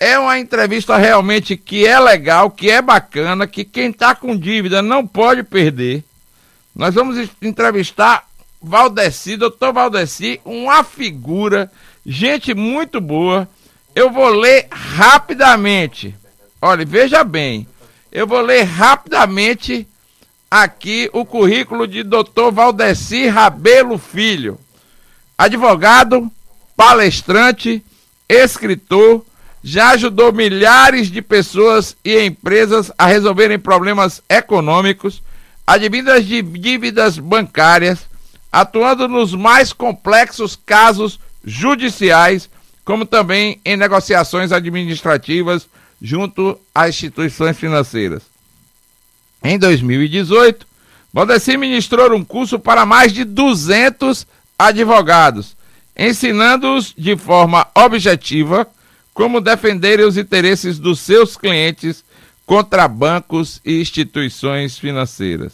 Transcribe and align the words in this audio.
é 0.00 0.18
uma 0.18 0.38
entrevista 0.38 0.96
realmente 0.96 1.58
que 1.58 1.86
é 1.86 2.00
legal, 2.00 2.50
que 2.50 2.70
é 2.70 2.80
bacana, 2.80 3.46
que 3.46 3.62
quem 3.62 3.90
está 3.90 4.14
com 4.14 4.34
dívida 4.34 4.80
não 4.80 5.06
pode 5.06 5.42
perder. 5.42 6.02
Nós 6.74 6.94
vamos 6.94 7.28
entrevistar 7.42 8.26
Valdeci, 8.62 9.36
doutor 9.36 9.74
Valdeci, 9.74 10.40
uma 10.42 10.82
figura, 10.82 11.70
gente 12.04 12.54
muito 12.54 12.98
boa. 12.98 13.46
Eu 13.94 14.10
vou 14.10 14.30
ler 14.30 14.68
rapidamente. 14.70 16.16
Olha, 16.62 16.84
veja 16.86 17.22
bem. 17.22 17.66
Eu 18.10 18.26
vou 18.26 18.40
ler 18.40 18.62
rapidamente 18.62 19.86
aqui 20.50 21.10
o 21.12 21.26
currículo 21.26 21.86
de 21.86 22.02
doutor 22.02 22.50
Valdeci 22.50 23.28
Rabelo 23.28 23.98
Filho. 23.98 24.58
Advogado, 25.36 26.30
palestrante, 26.74 27.84
escritor, 28.28 29.24
já 29.62 29.90
ajudou 29.90 30.32
milhares 30.32 31.08
de 31.10 31.20
pessoas 31.20 31.96
e 32.04 32.18
empresas 32.20 32.90
a 32.96 33.06
resolverem 33.06 33.58
problemas 33.58 34.22
econômicos, 34.28 35.22
advindas 35.66 36.24
de 36.26 36.42
dívidas 36.42 37.18
bancárias, 37.18 38.00
atuando 38.50 39.06
nos 39.06 39.34
mais 39.34 39.72
complexos 39.72 40.56
casos 40.56 41.20
judiciais, 41.44 42.48
como 42.84 43.04
também 43.04 43.60
em 43.64 43.76
negociações 43.76 44.50
administrativas 44.50 45.68
junto 46.00 46.58
a 46.74 46.88
instituições 46.88 47.56
financeiras. 47.56 48.22
Em 49.44 49.58
2018, 49.58 50.66
Valdeci 51.12 51.56
ministrou 51.56 52.14
um 52.14 52.24
curso 52.24 52.58
para 52.58 52.86
mais 52.86 53.12
de 53.12 53.24
200 53.24 54.26
advogados, 54.58 55.56
ensinando-os 55.96 56.94
de 56.96 57.16
forma 57.16 57.66
objetiva 57.74 58.66
como 59.20 59.38
defenderem 59.38 60.06
os 60.06 60.16
interesses 60.16 60.78
dos 60.78 60.98
seus 60.98 61.36
clientes 61.36 62.02
contra 62.46 62.88
bancos 62.88 63.60
e 63.62 63.78
instituições 63.78 64.78
financeiras. 64.78 65.52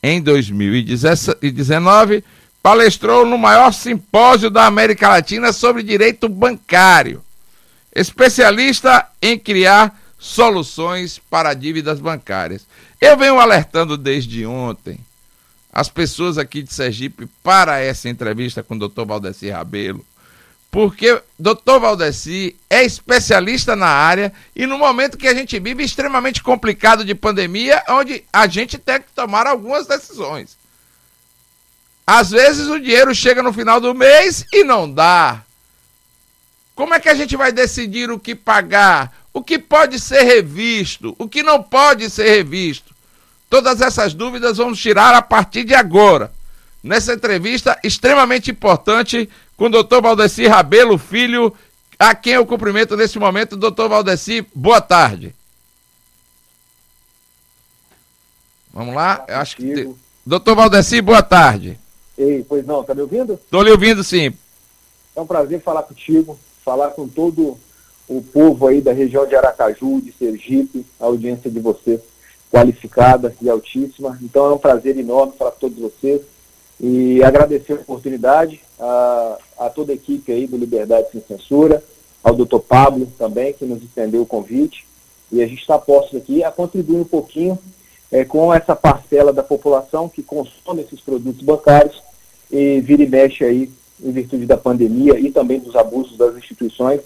Em 0.00 0.22
2019, 0.22 2.22
palestrou 2.62 3.26
no 3.26 3.36
maior 3.36 3.72
simpósio 3.72 4.48
da 4.48 4.64
América 4.64 5.08
Latina 5.08 5.52
sobre 5.52 5.82
direito 5.82 6.28
bancário, 6.28 7.20
especialista 7.92 9.04
em 9.20 9.36
criar 9.36 10.00
soluções 10.16 11.20
para 11.28 11.52
dívidas 11.52 11.98
bancárias. 11.98 12.64
Eu 13.00 13.16
venho 13.16 13.40
alertando 13.40 13.96
desde 13.96 14.46
ontem 14.46 15.00
as 15.72 15.88
pessoas 15.88 16.38
aqui 16.38 16.62
de 16.62 16.72
Sergipe 16.72 17.26
para 17.42 17.80
essa 17.80 18.08
entrevista 18.08 18.62
com 18.62 18.76
o 18.76 18.88
Dr. 18.88 19.04
Valdeci 19.04 19.50
Rabelo, 19.50 20.06
porque 20.70 21.20
Dr. 21.38 21.80
Valdeci 21.80 22.56
é 22.68 22.84
especialista 22.84 23.74
na 23.74 23.88
área 23.88 24.32
e 24.54 24.66
no 24.66 24.78
momento 24.78 25.18
que 25.18 25.26
a 25.26 25.34
gente 25.34 25.58
vive 25.58 25.82
extremamente 25.82 26.42
complicado 26.42 27.04
de 27.04 27.14
pandemia, 27.14 27.82
onde 27.88 28.24
a 28.32 28.46
gente 28.46 28.78
tem 28.78 29.00
que 29.00 29.10
tomar 29.12 29.46
algumas 29.46 29.86
decisões. 29.86 30.56
Às 32.06 32.30
vezes 32.30 32.68
o 32.68 32.78
dinheiro 32.78 33.14
chega 33.14 33.42
no 33.42 33.52
final 33.52 33.80
do 33.80 33.94
mês 33.94 34.44
e 34.52 34.62
não 34.62 34.90
dá. 34.90 35.42
Como 36.74 36.94
é 36.94 37.00
que 37.00 37.08
a 37.08 37.14
gente 37.14 37.36
vai 37.36 37.50
decidir 37.50 38.10
o 38.10 38.18
que 38.18 38.34
pagar? 38.34 39.12
O 39.32 39.42
que 39.42 39.58
pode 39.58 39.98
ser 39.98 40.22
revisto? 40.22 41.14
O 41.18 41.28
que 41.28 41.42
não 41.42 41.62
pode 41.62 42.08
ser 42.08 42.28
revisto? 42.28 42.94
Todas 43.48 43.80
essas 43.80 44.14
dúvidas 44.14 44.58
vamos 44.58 44.80
tirar 44.80 45.14
a 45.14 45.22
partir 45.22 45.64
de 45.64 45.74
agora. 45.74 46.32
Nessa 46.82 47.12
entrevista 47.12 47.78
extremamente 47.84 48.50
importante 48.50 49.28
com 49.56 49.66
o 49.66 49.70
doutor 49.70 50.00
Valdeci 50.00 50.46
Rabelo 50.46 50.96
Filho, 50.96 51.54
a 51.98 52.14
quem 52.14 52.34
eu 52.34 52.46
cumprimento 52.46 52.96
nesse 52.96 53.18
momento. 53.18 53.56
Doutor 53.56 53.88
Valdeci, 53.88 54.46
boa 54.54 54.80
tarde. 54.80 55.34
Vamos 58.72 58.94
lá, 58.94 59.24
eu 59.28 59.36
acho 59.36 59.56
que. 59.56 59.90
Doutor 60.24 60.54
Valdeci, 60.54 61.02
boa 61.02 61.22
tarde. 61.22 61.78
Ei, 62.16 62.44
pois 62.48 62.64
não, 62.64 62.82
tá 62.82 62.94
me 62.94 63.02
ouvindo? 63.02 63.34
Estou 63.34 63.62
lhe 63.62 63.70
ouvindo 63.70 64.02
sim. 64.02 64.32
É 65.14 65.20
um 65.20 65.26
prazer 65.26 65.60
falar 65.60 65.82
contigo, 65.82 66.38
falar 66.64 66.90
com 66.90 67.06
todo 67.06 67.58
o 68.08 68.22
povo 68.22 68.66
aí 68.66 68.80
da 68.80 68.92
região 68.92 69.26
de 69.26 69.36
Aracaju, 69.36 70.00
de 70.00 70.12
Sergipe, 70.12 70.86
a 70.98 71.04
audiência 71.04 71.50
de 71.50 71.60
vocês 71.60 72.00
qualificada 72.50 73.34
e 73.40 73.48
altíssima. 73.48 74.18
Então 74.22 74.46
é 74.46 74.54
um 74.54 74.58
prazer 74.58 74.96
enorme 74.96 75.34
falar 75.38 75.52
com 75.52 75.60
todos 75.60 75.78
vocês 75.78 76.20
e 76.80 77.22
agradecer 77.22 77.74
a 77.74 77.76
oportunidade 77.76 78.60
a, 78.78 79.38
a 79.58 79.70
toda 79.70 79.92
a 79.92 79.94
equipe 79.94 80.32
aí 80.32 80.46
do 80.46 80.56
Liberdade 80.56 81.08
Sem 81.12 81.20
Censura, 81.20 81.82
ao 82.24 82.34
doutor 82.34 82.60
Pablo 82.60 83.06
também, 83.18 83.52
que 83.52 83.64
nos 83.64 83.82
estendeu 83.82 84.22
o 84.22 84.26
convite. 84.26 84.86
E 85.30 85.42
a 85.42 85.46
gente 85.46 85.60
está 85.60 85.78
posto 85.78 86.16
aqui 86.16 86.42
a 86.42 86.50
contribuir 86.50 86.96
um 86.96 87.04
pouquinho 87.04 87.58
é, 88.10 88.24
com 88.24 88.52
essa 88.52 88.74
parcela 88.74 89.32
da 89.32 89.42
população 89.42 90.08
que 90.08 90.22
consome 90.22 90.82
esses 90.82 91.00
produtos 91.00 91.42
bancários 91.42 92.02
e 92.50 92.80
vira 92.80 93.02
e 93.02 93.08
mexe 93.08 93.44
aí, 93.44 93.70
em 94.02 94.10
virtude 94.10 94.46
da 94.46 94.56
pandemia 94.56 95.18
e 95.20 95.30
também 95.30 95.60
dos 95.60 95.76
abusos 95.76 96.16
das 96.16 96.34
instituições, 96.36 97.00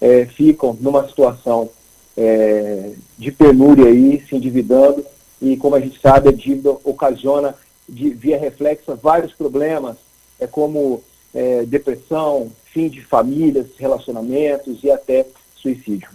é, 0.00 0.24
ficam 0.24 0.76
numa 0.80 1.06
situação 1.06 1.68
é, 2.16 2.92
de 3.18 3.30
penúria 3.30 3.86
aí, 3.86 4.24
se 4.28 4.34
endividando, 4.34 5.04
e 5.40 5.56
como 5.56 5.76
a 5.76 5.80
gente 5.80 6.00
sabe, 6.00 6.28
a 6.28 6.32
dívida 6.32 6.70
ocasiona, 6.82 7.54
de, 7.90 8.10
via 8.10 8.38
reflexa, 8.38 8.94
vários 8.94 9.32
problemas, 9.32 9.96
é 10.38 10.46
como 10.46 11.02
é, 11.34 11.64
depressão, 11.64 12.50
fim 12.72 12.88
de 12.88 13.02
famílias, 13.02 13.66
relacionamentos 13.78 14.82
e 14.82 14.90
até 14.90 15.26
suicídio. 15.56 16.08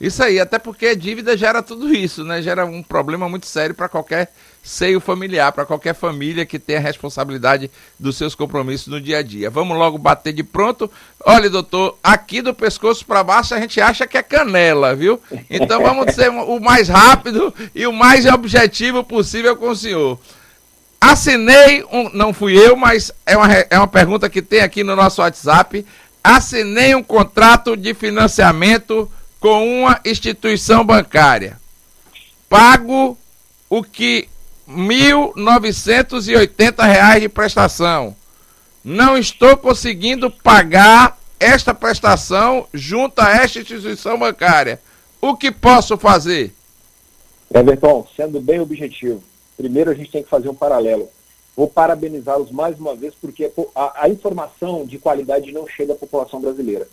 Isso 0.00 0.22
aí, 0.22 0.40
até 0.40 0.58
porque 0.58 0.96
dívida 0.96 1.36
gera 1.36 1.62
tudo 1.62 1.94
isso, 1.94 2.24
né? 2.24 2.42
Gera 2.42 2.66
um 2.66 2.82
problema 2.82 3.28
muito 3.28 3.46
sério 3.46 3.74
para 3.74 3.88
qualquer 3.88 4.32
seio 4.62 4.98
familiar, 4.98 5.52
para 5.52 5.64
qualquer 5.64 5.94
família 5.94 6.44
que 6.44 6.58
tenha 6.58 6.80
responsabilidade 6.80 7.70
dos 7.98 8.16
seus 8.16 8.34
compromissos 8.34 8.88
no 8.88 9.00
dia 9.00 9.18
a 9.18 9.22
dia. 9.22 9.48
Vamos 9.48 9.78
logo 9.78 9.96
bater 9.96 10.32
de 10.32 10.42
pronto. 10.42 10.90
Olha, 11.24 11.48
doutor, 11.48 11.96
aqui 12.02 12.42
do 12.42 12.52
pescoço 12.52 13.06
para 13.06 13.22
baixo 13.22 13.54
a 13.54 13.60
gente 13.60 13.80
acha 13.80 14.06
que 14.06 14.18
é 14.18 14.22
canela, 14.22 14.94
viu? 14.96 15.20
Então 15.48 15.80
vamos 15.80 16.12
ser 16.14 16.28
o 16.28 16.58
mais 16.58 16.88
rápido 16.88 17.54
e 17.74 17.86
o 17.86 17.92
mais 17.92 18.26
objetivo 18.26 19.04
possível 19.04 19.56
com 19.56 19.68
o 19.68 19.76
senhor. 19.76 20.18
Assinei, 21.06 21.84
um, 21.92 22.08
não 22.14 22.32
fui 22.32 22.56
eu, 22.56 22.74
mas 22.76 23.12
é 23.26 23.36
uma, 23.36 23.52
é 23.52 23.76
uma 23.76 23.86
pergunta 23.86 24.30
que 24.30 24.40
tem 24.40 24.60
aqui 24.60 24.82
no 24.82 24.96
nosso 24.96 25.20
WhatsApp. 25.20 25.84
Assinei 26.22 26.94
um 26.94 27.02
contrato 27.02 27.76
de 27.76 27.92
financiamento 27.92 29.12
com 29.38 29.82
uma 29.82 30.00
instituição 30.02 30.82
bancária. 30.82 31.60
Pago 32.48 33.18
o 33.68 33.82
que 33.82 34.30
R$ 34.66 34.76
1.980 34.76 37.20
de 37.20 37.28
prestação. 37.28 38.16
Não 38.82 39.18
estou 39.18 39.58
conseguindo 39.58 40.30
pagar 40.30 41.18
esta 41.38 41.74
prestação 41.74 42.66
junto 42.72 43.20
a 43.20 43.30
esta 43.30 43.58
instituição 43.58 44.18
bancária. 44.18 44.80
O 45.20 45.36
que 45.36 45.52
posso 45.52 45.98
fazer? 45.98 46.54
Everton, 47.52 48.08
sendo 48.16 48.40
bem 48.40 48.58
objetivo, 48.58 49.22
primeiro 49.56 49.90
a 49.90 49.94
gente 49.94 50.10
tem 50.10 50.22
que 50.22 50.28
fazer 50.28 50.48
um 50.48 50.54
paralelo. 50.54 51.08
Vou 51.56 51.68
parabenizá-los 51.68 52.50
mais 52.50 52.78
uma 52.78 52.96
vez, 52.96 53.14
porque 53.14 53.52
a, 53.74 54.04
a, 54.04 54.08
informação 54.08 54.84
de 54.84 54.98
qualidade 54.98 55.52
não 55.52 55.68
chega 55.68 55.92
à 55.92 55.96
população 55.96 56.40
brasileira. 56.40 56.88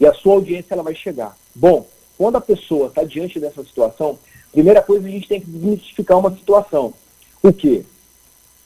E 0.00 0.06
a 0.06 0.14
sua 0.14 0.34
audiência 0.34 0.74
ela 0.74 0.82
vai 0.82 0.94
chegar. 0.94 1.36
Bom, 1.54 1.86
quando 2.16 2.36
a 2.36 2.40
pessoa 2.40 2.88
está 2.88 3.04
diante 3.04 3.38
dessa 3.38 3.62
situação, 3.62 4.18
primeira 4.50 4.80
coisa 4.80 5.06
a 5.06 5.10
gente 5.10 5.28
tem 5.28 5.40
que 5.40 5.50
desmistificar 5.50 6.18
uma 6.18 6.34
situação. 6.34 6.94
O 7.42 7.52
quê? 7.52 7.84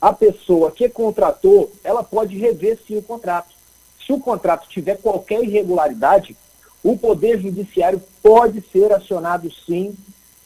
A 0.00 0.12
pessoa 0.12 0.70
que 0.70 0.88
contratou, 0.88 1.72
ela 1.82 2.04
pode 2.04 2.36
rever 2.38 2.78
sim 2.86 2.96
o 2.96 3.02
contrato. 3.02 3.54
Se 4.04 4.12
o 4.12 4.20
contrato 4.20 4.68
tiver 4.68 4.96
qualquer 4.96 5.42
irregularidade, 5.42 6.36
o 6.82 6.96
Poder 6.96 7.40
Judiciário 7.40 8.02
pode 8.22 8.62
ser 8.72 8.92
acionado 8.92 9.50
sim 9.64 9.94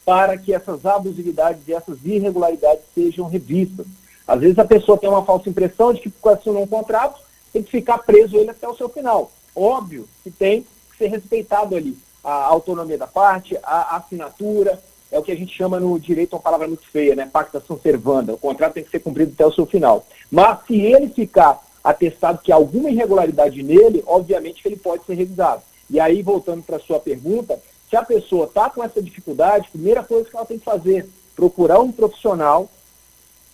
para 0.07 0.39
que 0.39 0.55
essas 0.55 0.87
abusividades 0.87 1.67
e 1.67 1.75
essas 1.75 1.99
irregularidades 2.05 2.85
sejam 2.95 3.29
revistas. 3.29 3.87
Às 4.27 4.41
vezes 4.41 4.59
a 4.59 4.65
pessoa 4.65 4.97
tem 4.97 5.11
uma 5.11 5.25
falsa 5.25 5.51
impressão 5.51 5.93
de 5.93 6.01
que 6.01 6.13
assinou 6.29 6.63
um 6.63 6.67
contrato, 6.67 7.21
tem 7.53 7.63
que 7.63 7.71
ficar 7.71 7.99
preso 7.99 8.37
ele 8.37 8.51
até 8.51 8.67
o 8.69 8.77
seu 8.77 8.89
final. 8.89 9.31
Óbvio 9.55 10.09
que 10.23 10.31
tem 10.31 10.63
que 10.63 10.97
ser 10.97 11.09
respeitado 11.09 11.77
ali 11.77 11.99
a 12.23 12.47
autonomia 12.47 12.99
da 12.99 13.07
parte, 13.07 13.57
a 13.63 13.97
assinatura, 13.97 14.81
é 15.13 15.19
o 15.19 15.23
que 15.23 15.31
a 15.31 15.37
gente 15.37 15.57
chama 15.57 15.79
no 15.79 15.99
direito 15.99 16.35
uma 16.35 16.43
palavra 16.43 16.67
muito 16.67 16.85
feia, 16.91 17.15
né? 17.15 17.29
Pactação 17.33 17.79
servanda. 17.81 18.35
O 18.35 18.39
contrato 18.39 18.75
tem 18.75 18.83
que 18.83 18.91
ser 18.91 18.99
cumprido 18.99 19.33
até 19.33 19.47
o 19.47 19.53
seu 19.53 19.65
final. 19.65 20.05
Mas 20.31 20.59
se 20.67 20.75
ele 20.81 21.09
ficar 21.09 21.61
atestado 21.85 22.41
que 22.43 22.51
há 22.51 22.57
alguma 22.57 22.91
irregularidade 22.91 23.63
nele, 23.63 24.03
obviamente 24.07 24.61
que 24.61 24.69
ele 24.69 24.77
pode 24.77 25.05
ser 25.05 25.15
revisado. 25.15 25.63
E 25.89 26.01
aí, 26.01 26.21
voltando 26.21 26.65
para 26.65 26.79
a 26.79 26.81
sua 26.81 26.99
pergunta, 26.99 27.61
se 27.89 27.97
a 27.97 28.03
pessoa 28.03 28.47
está 28.47 28.69
com 28.69 28.83
essa 28.83 29.03
dificuldade, 29.03 29.69
primeira 29.71 30.03
coisa 30.03 30.29
que 30.29 30.37
ela 30.37 30.47
tem 30.47 30.59
que 30.59 30.65
fazer, 30.65 31.09
procurar 31.35 31.81
um 31.81 31.93
profissional 31.93 32.69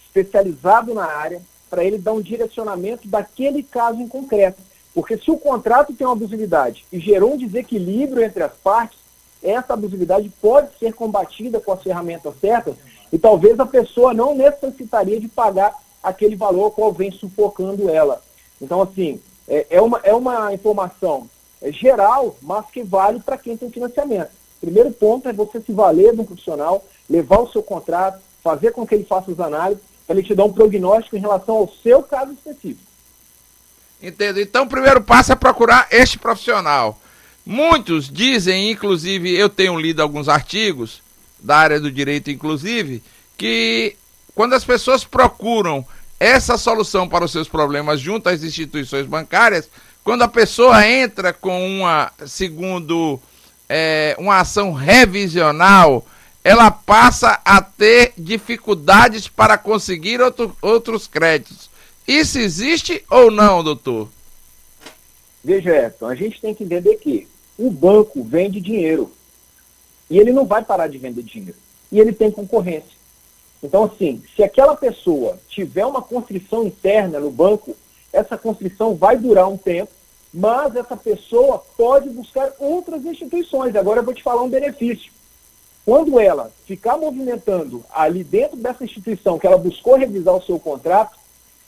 especializado 0.07 0.95
na 0.95 1.05
área 1.05 1.41
para 1.69 1.85
ele 1.85 1.99
dar 1.99 2.13
um 2.13 2.21
direcionamento 2.21 3.09
daquele 3.09 3.63
caso 3.63 4.01
em 4.01 4.09
concreto. 4.09 4.61
Porque 4.95 5.17
se 5.17 5.31
o 5.31 5.39
contrato 5.39 5.95
tem 5.95 6.07
uma 6.07 6.13
abusividade 6.13 6.85
e 6.93 6.99
gerou 6.99 7.35
um 7.35 7.39
desequilíbrio 7.39 8.23
entre 8.23 8.43
as 8.43 8.53
partes, 8.53 8.99
essa 9.43 9.73
abusividade 9.73 10.31
pode 10.41 10.69
ser 10.79 10.93
combatida 10.93 11.61
com 11.61 11.73
as 11.73 11.83
ferramentas 11.83 12.35
certas 12.41 12.77
e 13.13 13.19
talvez 13.19 13.59
a 13.59 13.67
pessoa 13.67 14.15
não 14.15 14.35
necessitaria 14.35 15.19
de 15.19 15.29
pagar 15.29 15.75
aquele 16.03 16.37
valor 16.37 16.71
qual 16.71 16.93
vem 16.93 17.11
sufocando 17.11 17.89
ela. 17.91 18.23
Então, 18.61 18.81
assim, 18.83 19.21
é, 19.49 19.67
é 19.71 19.81
uma, 19.81 20.01
é 20.05 20.15
uma 20.15 20.53
informação 20.53 21.29
geral, 21.71 22.37
mas 22.43 22.67
que 22.73 22.83
vale 22.83 23.21
para 23.21 23.39
quem 23.39 23.57
tem 23.57 23.71
financiamento. 23.71 24.31
Primeiro 24.61 24.91
ponto 24.91 25.29
é 25.29 25.33
você 25.33 25.61
se 25.61 25.73
valer 25.73 26.15
de 26.15 26.21
um 26.21 26.25
profissional, 26.25 26.85
levar 27.09 27.41
o 27.41 27.51
seu 27.51 27.63
contrato, 27.63 28.21
fazer 28.43 28.73
com 28.73 28.87
que 28.87 28.95
ele 28.95 29.05
faça 29.05 29.31
as 29.31 29.39
análises, 29.39 29.83
para 30.07 30.17
ele 30.17 30.27
te 30.27 30.35
dar 30.35 30.45
um 30.45 30.53
prognóstico 30.53 31.17
em 31.17 31.21
relação 31.21 31.57
ao 31.57 31.73
seu 31.83 32.03
caso 32.03 32.33
específico. 32.33 32.81
Entendo. 34.03 34.41
Então, 34.41 34.65
o 34.65 34.69
primeiro 34.69 35.01
passo 35.01 35.33
é 35.33 35.37
procurar 35.37 35.87
este 35.91 36.19
profissional. 36.19 36.99
Muitos 37.47 38.11
dizem, 38.11 38.71
inclusive, 38.71 39.33
eu 39.33 39.49
tenho 39.49 39.79
lido 39.79 40.01
alguns 40.01 40.29
artigos 40.29 41.03
da 41.41 41.57
área 41.57 41.81
do 41.81 41.91
direito, 41.91 42.31
inclusive, 42.31 43.03
que 43.37 43.97
quando 44.35 44.55
as 44.55 44.65
pessoas 44.65 45.05
procuram 45.05 45.85
essa 46.19 46.57
solução 46.57 47.09
para 47.09 47.25
os 47.25 47.33
seus 47.33 47.49
problemas 47.49 48.01
junto 48.01 48.29
às 48.29 48.45
instituições 48.45 49.07
bancárias, 49.07 49.69
quando 50.05 50.23
a 50.23 50.29
pessoa 50.29 50.87
entra 50.87 51.33
com 51.33 51.79
uma, 51.79 52.13
segundo 52.27 53.21
é, 53.69 54.17
uma 54.19 54.41
ação 54.41 54.73
revisional, 54.73 56.05
ela 56.45 56.71
passa 56.71 57.41
a 57.45 57.63
ter 57.63 58.13
dificuldades 58.19 59.29
para 59.29 59.57
conseguir 59.57 60.21
outro, 60.21 60.57
outros 60.61 61.07
créditos. 61.07 61.71
Isso 62.07 62.39
existe 62.39 63.05
ou 63.09 63.31
não, 63.31 63.63
doutor? 63.63 64.09
Veja, 65.43 65.87
Edson, 65.87 66.07
a 66.07 66.15
gente 66.15 66.41
tem 66.41 66.55
que 66.55 66.65
entender 66.65 66.97
que 66.97 67.29
o 67.57 67.71
banco 67.71 68.25
vende 68.25 68.61
dinheiro. 68.61 69.13
E 70.11 70.19
ele 70.19 70.33
não 70.33 70.45
vai 70.45 70.65
parar 70.65 70.89
de 70.89 70.99
vender 70.99 71.23
dinheiro. 71.23 71.57
E 71.91 72.01
ele 72.01 72.13
tem 72.13 72.31
concorrência. 72.31 73.03
Então, 73.63 73.85
assim, 73.85 74.23
se 74.35 74.43
aquela 74.43 74.77
pessoa 74.77 75.39
tiver 75.49 75.87
uma 75.87 76.03
constrição 76.03 76.67
interna 76.67 77.21
no 77.21 77.31
banco, 77.31 77.77
essa 78.13 78.37
constrição 78.37 78.95
vai 78.95 79.17
durar 79.17 79.49
um 79.49 79.57
tempo, 79.57 79.91
mas 80.33 80.77
essa 80.77 80.97
pessoa 80.97 81.63
pode 81.77 82.09
buscar 82.11 82.53
outras 82.59 83.05
instituições. 83.05 83.75
Agora 83.75 84.01
eu 84.01 84.05
vou 84.05 84.15
te 84.15 84.23
falar 84.23 84.43
um 84.43 84.49
benefício. 84.49 85.13
Quando 85.85 86.21
ela 86.21 86.53
ficar 86.65 86.97
movimentando 86.97 87.85
ali 87.93 88.23
dentro 88.23 88.57
dessa 88.57 88.85
instituição 88.85 89.39
que 89.39 89.47
ela 89.47 89.59
buscou 89.59 89.97
revisar 89.97 90.35
o 90.35 90.43
seu 90.43 90.59
contrato, 90.59 91.19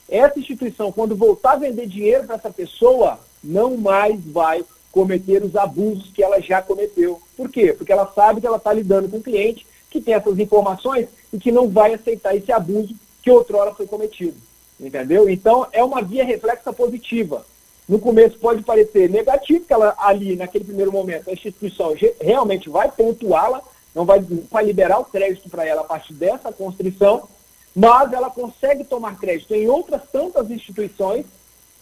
essa 0.09 0.39
instituição, 0.39 0.93
quando 0.93 1.17
voltar 1.17 1.53
a 1.53 1.57
vender 1.57 1.87
dinheiro 1.87 2.25
para 2.25 2.37
essa 2.37 2.51
pessoa, 2.51 3.19
não 3.43 3.77
mais 3.77 4.23
vai 4.25 4.65
cometer 4.93 5.43
os 5.43 5.57
abusos 5.57 6.11
que 6.13 6.23
ela 6.23 6.41
já 6.41 6.63
cometeu. 6.63 7.21
Por 7.37 7.51
quê? 7.51 7.73
Porque 7.73 7.93
ela 7.93 8.11
sabe 8.15 8.41
que 8.41 8.47
ela 8.47 8.59
está 8.59 8.73
lidando 8.73 9.09
com 9.09 9.17
um 9.17 9.23
cliente 9.23 9.67
que 9.91 10.01
tem 10.01 10.15
essas 10.15 10.39
informações 10.39 11.09
e 11.33 11.39
que 11.39 11.51
não 11.51 11.69
vai 11.69 11.95
aceitar 11.95 12.37
esse 12.37 12.53
abuso 12.53 12.95
que 13.23 13.31
outrora 13.31 13.75
foi 13.75 13.87
cometido. 13.87 14.37
Entendeu? 14.79 15.29
Então, 15.29 15.67
é 15.73 15.83
uma 15.83 16.03
via 16.03 16.25
reflexa 16.25 16.73
positiva. 16.73 17.45
No 17.89 17.99
começo 17.99 18.39
pode 18.39 18.63
parecer 18.63 19.11
negativo, 19.11 19.65
que 19.65 19.73
ela 19.73 19.95
ali, 19.99 20.37
naquele 20.37 20.65
primeiro 20.65 20.91
momento, 20.91 21.29
a 21.29 21.33
instituição 21.33 21.95
realmente 22.21 22.69
vai 22.69 22.91
pontuá-la, 22.91 23.63
não 23.95 24.05
vai, 24.05 24.21
vai 24.51 24.65
liberar 24.65 24.99
o 24.99 25.05
crédito 25.05 25.49
para 25.49 25.67
ela 25.67 25.83
a 25.83 25.85
partir 25.85 26.15
dessa 26.15 26.51
constrição, 26.51 27.29
mas 27.77 28.13
ela 28.13 28.31
consegue 28.31 28.85
tomar 28.85 29.19
crédito 29.19 29.55
em 29.55 29.69
outras 29.69 30.03
tantas 30.11 30.51
instituições 30.51 31.27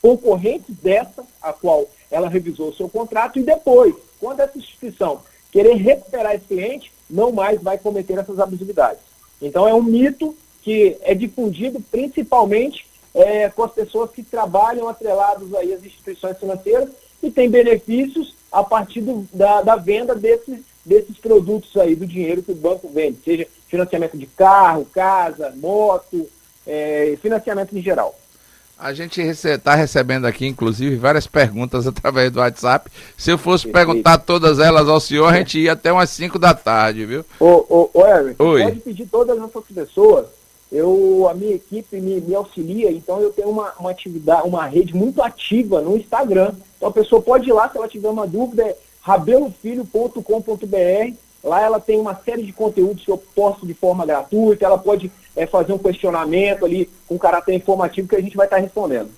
concorrentes 0.00 0.74
dessa, 0.82 1.24
a 1.40 1.52
qual 1.52 1.88
ela 2.10 2.28
revisou 2.28 2.70
o 2.70 2.74
seu 2.74 2.88
contrato, 2.88 3.38
e 3.38 3.42
depois, 3.42 3.94
quando 4.18 4.40
essa 4.40 4.58
instituição 4.58 5.20
querer 5.52 5.74
recuperar 5.74 6.34
esse 6.34 6.46
cliente, 6.46 6.92
não 7.08 7.30
mais 7.30 7.62
vai 7.62 7.78
cometer 7.78 8.18
essas 8.18 8.38
abusividades. 8.40 9.02
Então 9.40 9.68
é 9.68 9.74
um 9.74 9.82
mito 9.82 10.34
que 10.62 10.96
é 11.02 11.14
difundido 11.14 11.80
principalmente 11.90 12.86
é, 13.14 13.48
com 13.50 13.64
as 13.64 13.72
pessoas 13.72 14.10
que 14.10 14.22
trabalham 14.22 14.88
atrelados 14.88 15.54
aí 15.54 15.72
às 15.74 15.84
instituições 15.84 16.38
financeiras 16.38 16.88
e 17.22 17.30
tem 17.30 17.50
benefícios 17.50 18.34
a 18.50 18.62
partir 18.62 19.00
do, 19.00 19.26
da, 19.32 19.62
da 19.62 19.76
venda 19.76 20.14
desses, 20.14 20.60
desses 20.84 21.16
produtos 21.18 21.76
aí, 21.76 21.94
do 21.94 22.06
dinheiro 22.06 22.42
que 22.42 22.52
o 22.52 22.56
banco 22.56 22.88
vende, 22.88 23.18
seja 23.24 23.46
financiamento 23.68 24.18
de 24.18 24.26
carro, 24.26 24.86
casa, 24.86 25.52
moto, 25.56 26.28
é, 26.66 27.16
financiamento 27.20 27.76
em 27.76 27.82
geral. 27.82 28.14
A 28.78 28.92
gente 28.92 29.20
está 29.20 29.76
recebendo 29.76 30.26
aqui, 30.26 30.44
inclusive, 30.44 30.96
várias 30.96 31.26
perguntas 31.26 31.86
através 31.88 32.32
do 32.32 32.40
WhatsApp. 32.40 32.90
Se 33.16 33.30
eu 33.30 33.38
fosse 33.38 33.64
Perfeito. 33.64 33.86
perguntar 33.86 34.18
todas 34.18 34.58
elas 34.58 34.88
ao 34.88 35.00
senhor, 35.00 35.26
a 35.26 35.36
gente 35.38 35.58
ia 35.58 35.72
até 35.72 35.92
umas 35.92 36.10
5 36.10 36.38
da 36.38 36.52
tarde, 36.52 37.06
viu? 37.06 37.24
Ô, 37.38 37.64
ô, 37.68 37.90
ô 37.94 38.34
pode 38.36 38.80
pedir 38.80 39.06
todas 39.06 39.38
essas 39.38 39.64
pessoas. 39.72 40.26
Eu, 40.72 41.28
a 41.28 41.34
minha 41.34 41.54
equipe 41.54 42.00
me, 42.00 42.20
me 42.20 42.34
auxilia, 42.34 42.90
então 42.90 43.20
eu 43.20 43.30
tenho 43.30 43.50
uma, 43.50 43.72
uma 43.78 43.90
atividade, 43.90 44.48
uma 44.48 44.66
rede 44.66 44.96
muito 44.96 45.22
ativa 45.22 45.82
no 45.82 45.96
Instagram. 45.96 46.52
Então 46.76 46.88
a 46.88 46.92
pessoa 46.92 47.20
pode 47.20 47.48
ir 47.48 47.52
lá, 47.52 47.68
se 47.68 47.76
ela 47.76 47.86
tiver 47.86 48.08
uma 48.08 48.26
dúvida, 48.26 48.64
é 48.64 48.76
rabelofilho.com.br 49.02 51.14
Lá 51.42 51.60
ela 51.60 51.80
tem 51.80 51.98
uma 51.98 52.14
série 52.14 52.42
de 52.42 52.52
conteúdos 52.52 53.04
que 53.04 53.10
eu 53.10 53.18
posto 53.18 53.66
de 53.66 53.74
forma 53.74 54.06
gratuita, 54.06 54.64
ela 54.64 54.78
pode 54.78 55.10
é, 55.34 55.44
fazer 55.44 55.72
um 55.72 55.78
questionamento 55.78 56.64
ali 56.64 56.88
com 57.08 57.18
caráter 57.18 57.54
informativo 57.54 58.08
que 58.08 58.16
a 58.16 58.20
gente 58.20 58.36
vai 58.36 58.46
estar 58.46 58.58
respondendo. 58.58 59.10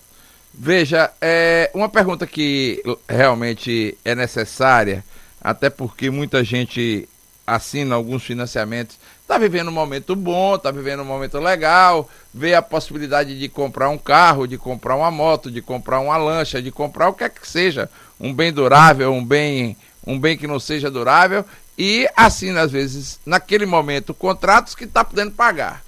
Veja, 0.52 1.10
é 1.20 1.70
uma 1.74 1.88
pergunta 1.88 2.26
que 2.26 2.82
realmente 3.08 3.98
é 4.04 4.14
necessária, 4.14 5.04
até 5.40 5.68
porque 5.68 6.10
muita 6.10 6.42
gente 6.42 7.08
assina 7.46 7.94
alguns 7.94 8.22
financiamentos, 8.22 8.98
está 9.20 9.38
vivendo 9.38 9.68
um 9.68 9.72
momento 9.72 10.16
bom, 10.16 10.54
está 10.54 10.70
vivendo 10.70 11.00
um 11.00 11.06
momento 11.06 11.38
legal, 11.38 12.08
vê 12.32 12.54
a 12.54 12.62
possibilidade 12.62 13.38
de 13.38 13.48
comprar 13.48 13.88
um 13.88 13.98
carro, 13.98 14.46
de 14.46 14.56
comprar 14.56 14.96
uma 14.96 15.10
moto, 15.10 15.50
de 15.50 15.60
comprar 15.60 16.00
uma 16.00 16.16
lancha, 16.16 16.62
de 16.62 16.70
comprar 16.70 17.08
o 17.08 17.14
que 17.14 17.24
é 17.24 17.28
que 17.28 17.46
seja, 17.46 17.90
um 18.18 18.32
bem 18.32 18.52
durável, 18.52 19.12
um 19.12 19.24
bem, 19.24 19.76
um 20.06 20.18
bem 20.18 20.36
que 20.36 20.46
não 20.46 20.58
seja 20.58 20.90
durável, 20.90 21.44
e 21.76 22.08
assina, 22.16 22.62
às 22.62 22.70
vezes, 22.70 23.18
naquele 23.26 23.66
momento, 23.66 24.14
contratos 24.14 24.74
que 24.74 24.84
está 24.84 25.04
podendo 25.04 25.32
pagar. 25.32 25.82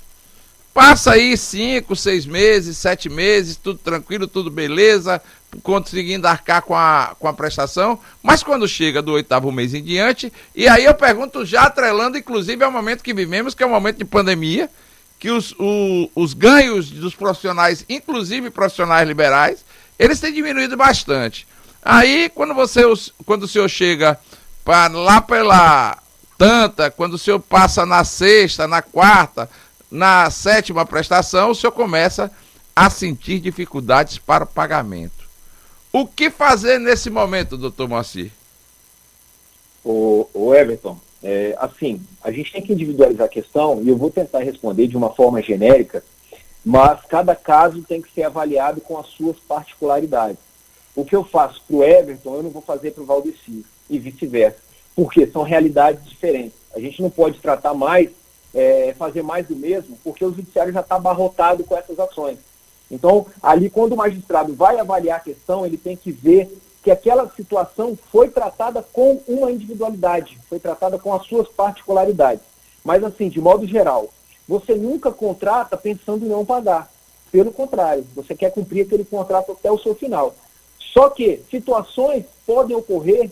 Passa 0.74 1.12
aí 1.12 1.38
cinco, 1.38 1.96
seis 1.96 2.26
meses, 2.26 2.76
sete 2.76 3.08
meses, 3.08 3.56
tudo 3.56 3.78
tranquilo, 3.78 4.26
tudo 4.26 4.50
beleza, 4.50 5.22
conseguindo 5.62 6.26
arcar 6.26 6.62
com 6.62 6.74
a, 6.74 7.14
com 7.18 7.28
a 7.28 7.32
prestação, 7.32 7.98
mas 8.22 8.42
quando 8.42 8.66
chega 8.68 9.02
do 9.02 9.12
oitavo 9.12 9.52
mês 9.52 9.74
em 9.74 9.82
diante, 9.82 10.32
e 10.54 10.68
aí 10.68 10.84
eu 10.84 10.94
pergunto, 10.94 11.44
já 11.44 11.62
atrelando, 11.62 12.18
inclusive, 12.18 12.64
ao 12.64 12.70
momento 12.70 13.02
que 13.02 13.14
vivemos, 13.14 13.54
que 13.54 13.62
é 13.62 13.66
um 13.66 13.70
momento 13.70 13.98
de 13.98 14.04
pandemia, 14.04 14.70
que 15.18 15.30
os, 15.30 15.52
o, 15.58 16.10
os 16.14 16.34
ganhos 16.34 16.90
dos 16.90 17.14
profissionais, 17.14 17.84
inclusive 17.88 18.50
profissionais 18.50 19.06
liberais, 19.06 19.64
eles 19.98 20.20
têm 20.20 20.32
diminuído 20.32 20.76
bastante. 20.76 21.46
Aí, 21.82 22.30
quando 22.34 22.54
você, 22.54 22.82
quando 23.24 23.44
o 23.44 23.48
senhor 23.48 23.68
chega 23.68 24.18
para 24.64 24.92
lá 24.92 25.20
pela 25.20 25.96
tanta, 26.36 26.90
quando 26.90 27.14
o 27.14 27.18
senhor 27.18 27.40
passa 27.40 27.86
na 27.86 28.04
sexta, 28.04 28.66
na 28.66 28.82
quarta, 28.82 29.48
na 29.90 30.30
sétima 30.30 30.84
prestação, 30.84 31.50
o 31.50 31.54
senhor 31.54 31.72
começa 31.72 32.30
a 32.74 32.90
sentir 32.90 33.40
dificuldades 33.40 34.18
para 34.18 34.44
o 34.44 34.46
pagamento. 34.46 35.25
O 35.98 36.06
que 36.06 36.28
fazer 36.28 36.78
nesse 36.78 37.08
momento, 37.08 37.56
doutor 37.56 37.88
Moacir? 37.88 38.30
O, 39.82 40.28
o 40.34 40.54
Everton, 40.54 40.98
é, 41.22 41.56
assim, 41.58 42.02
a 42.22 42.30
gente 42.30 42.52
tem 42.52 42.60
que 42.60 42.74
individualizar 42.74 43.24
a 43.24 43.30
questão 43.30 43.82
e 43.82 43.88
eu 43.88 43.96
vou 43.96 44.10
tentar 44.10 44.40
responder 44.40 44.88
de 44.88 44.96
uma 44.98 45.14
forma 45.14 45.40
genérica, 45.40 46.04
mas 46.62 47.00
cada 47.08 47.34
caso 47.34 47.80
tem 47.80 48.02
que 48.02 48.12
ser 48.12 48.24
avaliado 48.24 48.78
com 48.82 48.98
as 48.98 49.06
suas 49.06 49.38
particularidades. 49.38 50.36
O 50.94 51.02
que 51.02 51.16
eu 51.16 51.24
faço 51.24 51.62
para 51.66 51.76
o 51.76 51.82
Everton, 51.82 52.34
eu 52.34 52.42
não 52.42 52.50
vou 52.50 52.60
fazer 52.60 52.90
para 52.90 53.02
o 53.02 53.06
Valdeci 53.06 53.64
e 53.88 53.98
vice-versa, 53.98 54.58
porque 54.94 55.26
são 55.26 55.44
realidades 55.44 56.06
diferentes. 56.06 56.58
A 56.74 56.78
gente 56.78 57.00
não 57.00 57.08
pode 57.08 57.40
tratar 57.40 57.72
mais, 57.72 58.10
é, 58.52 58.94
fazer 58.98 59.22
mais 59.22 59.48
do 59.48 59.56
mesmo, 59.56 59.98
porque 60.04 60.26
o 60.26 60.34
judiciário 60.34 60.74
já 60.74 60.80
está 60.80 60.96
abarrotado 60.96 61.64
com 61.64 61.74
essas 61.74 61.98
ações. 61.98 62.36
Então, 62.90 63.26
ali, 63.42 63.68
quando 63.68 63.92
o 63.92 63.96
magistrado 63.96 64.54
vai 64.54 64.78
avaliar 64.78 65.18
a 65.18 65.22
questão, 65.22 65.66
ele 65.66 65.76
tem 65.76 65.96
que 65.96 66.12
ver 66.12 66.56
que 66.82 66.90
aquela 66.90 67.28
situação 67.34 67.98
foi 68.12 68.28
tratada 68.28 68.80
com 68.92 69.20
uma 69.26 69.50
individualidade, 69.50 70.38
foi 70.48 70.60
tratada 70.60 70.98
com 70.98 71.12
as 71.12 71.26
suas 71.26 71.48
particularidades. 71.48 72.44
Mas, 72.84 73.02
assim, 73.02 73.28
de 73.28 73.40
modo 73.40 73.66
geral, 73.66 74.08
você 74.48 74.76
nunca 74.76 75.10
contrata 75.10 75.76
pensando 75.76 76.24
em 76.24 76.28
não 76.28 76.44
pagar. 76.44 76.88
Pelo 77.32 77.50
contrário, 77.50 78.06
você 78.14 78.34
quer 78.36 78.52
cumprir 78.52 78.86
aquele 78.86 79.04
contrato 79.04 79.50
até 79.50 79.70
o 79.70 79.78
seu 79.78 79.94
final. 79.96 80.34
Só 80.78 81.10
que 81.10 81.42
situações 81.50 82.24
podem 82.46 82.76
ocorrer 82.76 83.30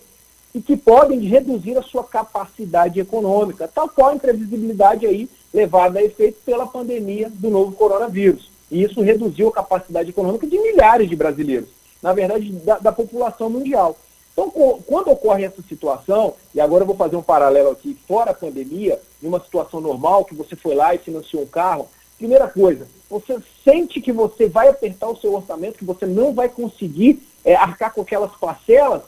e 0.53 0.61
que 0.61 0.77
podem 0.77 1.21
reduzir 1.21 1.79
a 1.79 1.83
sua 1.83 2.03
capacidade 2.03 2.99
econômica, 2.99 3.69
tal 3.69 3.89
qual 3.89 4.11
a 4.11 4.15
imprevisibilidade 4.15 5.07
aí 5.07 5.29
levada 5.53 6.01
a 6.01 6.03
efeito 6.03 6.41
pela 6.45 6.67
pandemia 6.67 7.31
do 7.31 7.51
novo 7.51 7.73
coronavírus. 7.73 8.54
E 8.75 8.83
isso 8.83 9.01
reduziu 9.01 9.51
a 9.51 9.53
capacidade 9.53 10.11
econômica 10.11 10.49
de 10.49 10.59
milhares 10.59 11.09
de 11.09 11.15
brasileiros, 11.15 11.69
na 12.03 12.13
verdade, 12.13 12.51
da, 12.51 12.77
da 12.81 12.91
população 12.91 13.49
mundial. 13.49 13.97
Então, 14.33 14.51
quando 14.85 15.13
ocorre 15.13 15.45
essa 15.45 15.63
situação, 15.63 16.35
e 16.53 16.61
agora 16.61 16.83
eu 16.83 16.87
vou 16.89 16.97
fazer 16.97 17.15
um 17.15 17.23
paralelo 17.23 17.71
aqui, 17.71 17.97
fora 18.09 18.33
a 18.33 18.35
pandemia, 18.35 19.01
em 19.23 19.29
uma 19.29 19.39
situação 19.39 19.81
normal, 19.81 20.25
que 20.25 20.35
você 20.35 20.57
foi 20.57 20.75
lá 20.75 20.93
e 20.93 20.99
financiou 20.99 21.45
um 21.45 21.47
carro, 21.47 21.89
primeira 22.19 22.49
coisa, 22.49 22.89
você 23.09 23.39
sente 23.63 24.01
que 24.01 24.11
você 24.11 24.49
vai 24.49 24.67
apertar 24.67 25.07
o 25.07 25.17
seu 25.19 25.33
orçamento, 25.33 25.79
que 25.79 25.85
você 25.85 26.05
não 26.05 26.35
vai 26.35 26.49
conseguir 26.49 27.23
é, 27.45 27.55
arcar 27.55 27.95
com 27.95 28.01
aquelas 28.01 28.33
parcelas, 28.33 29.03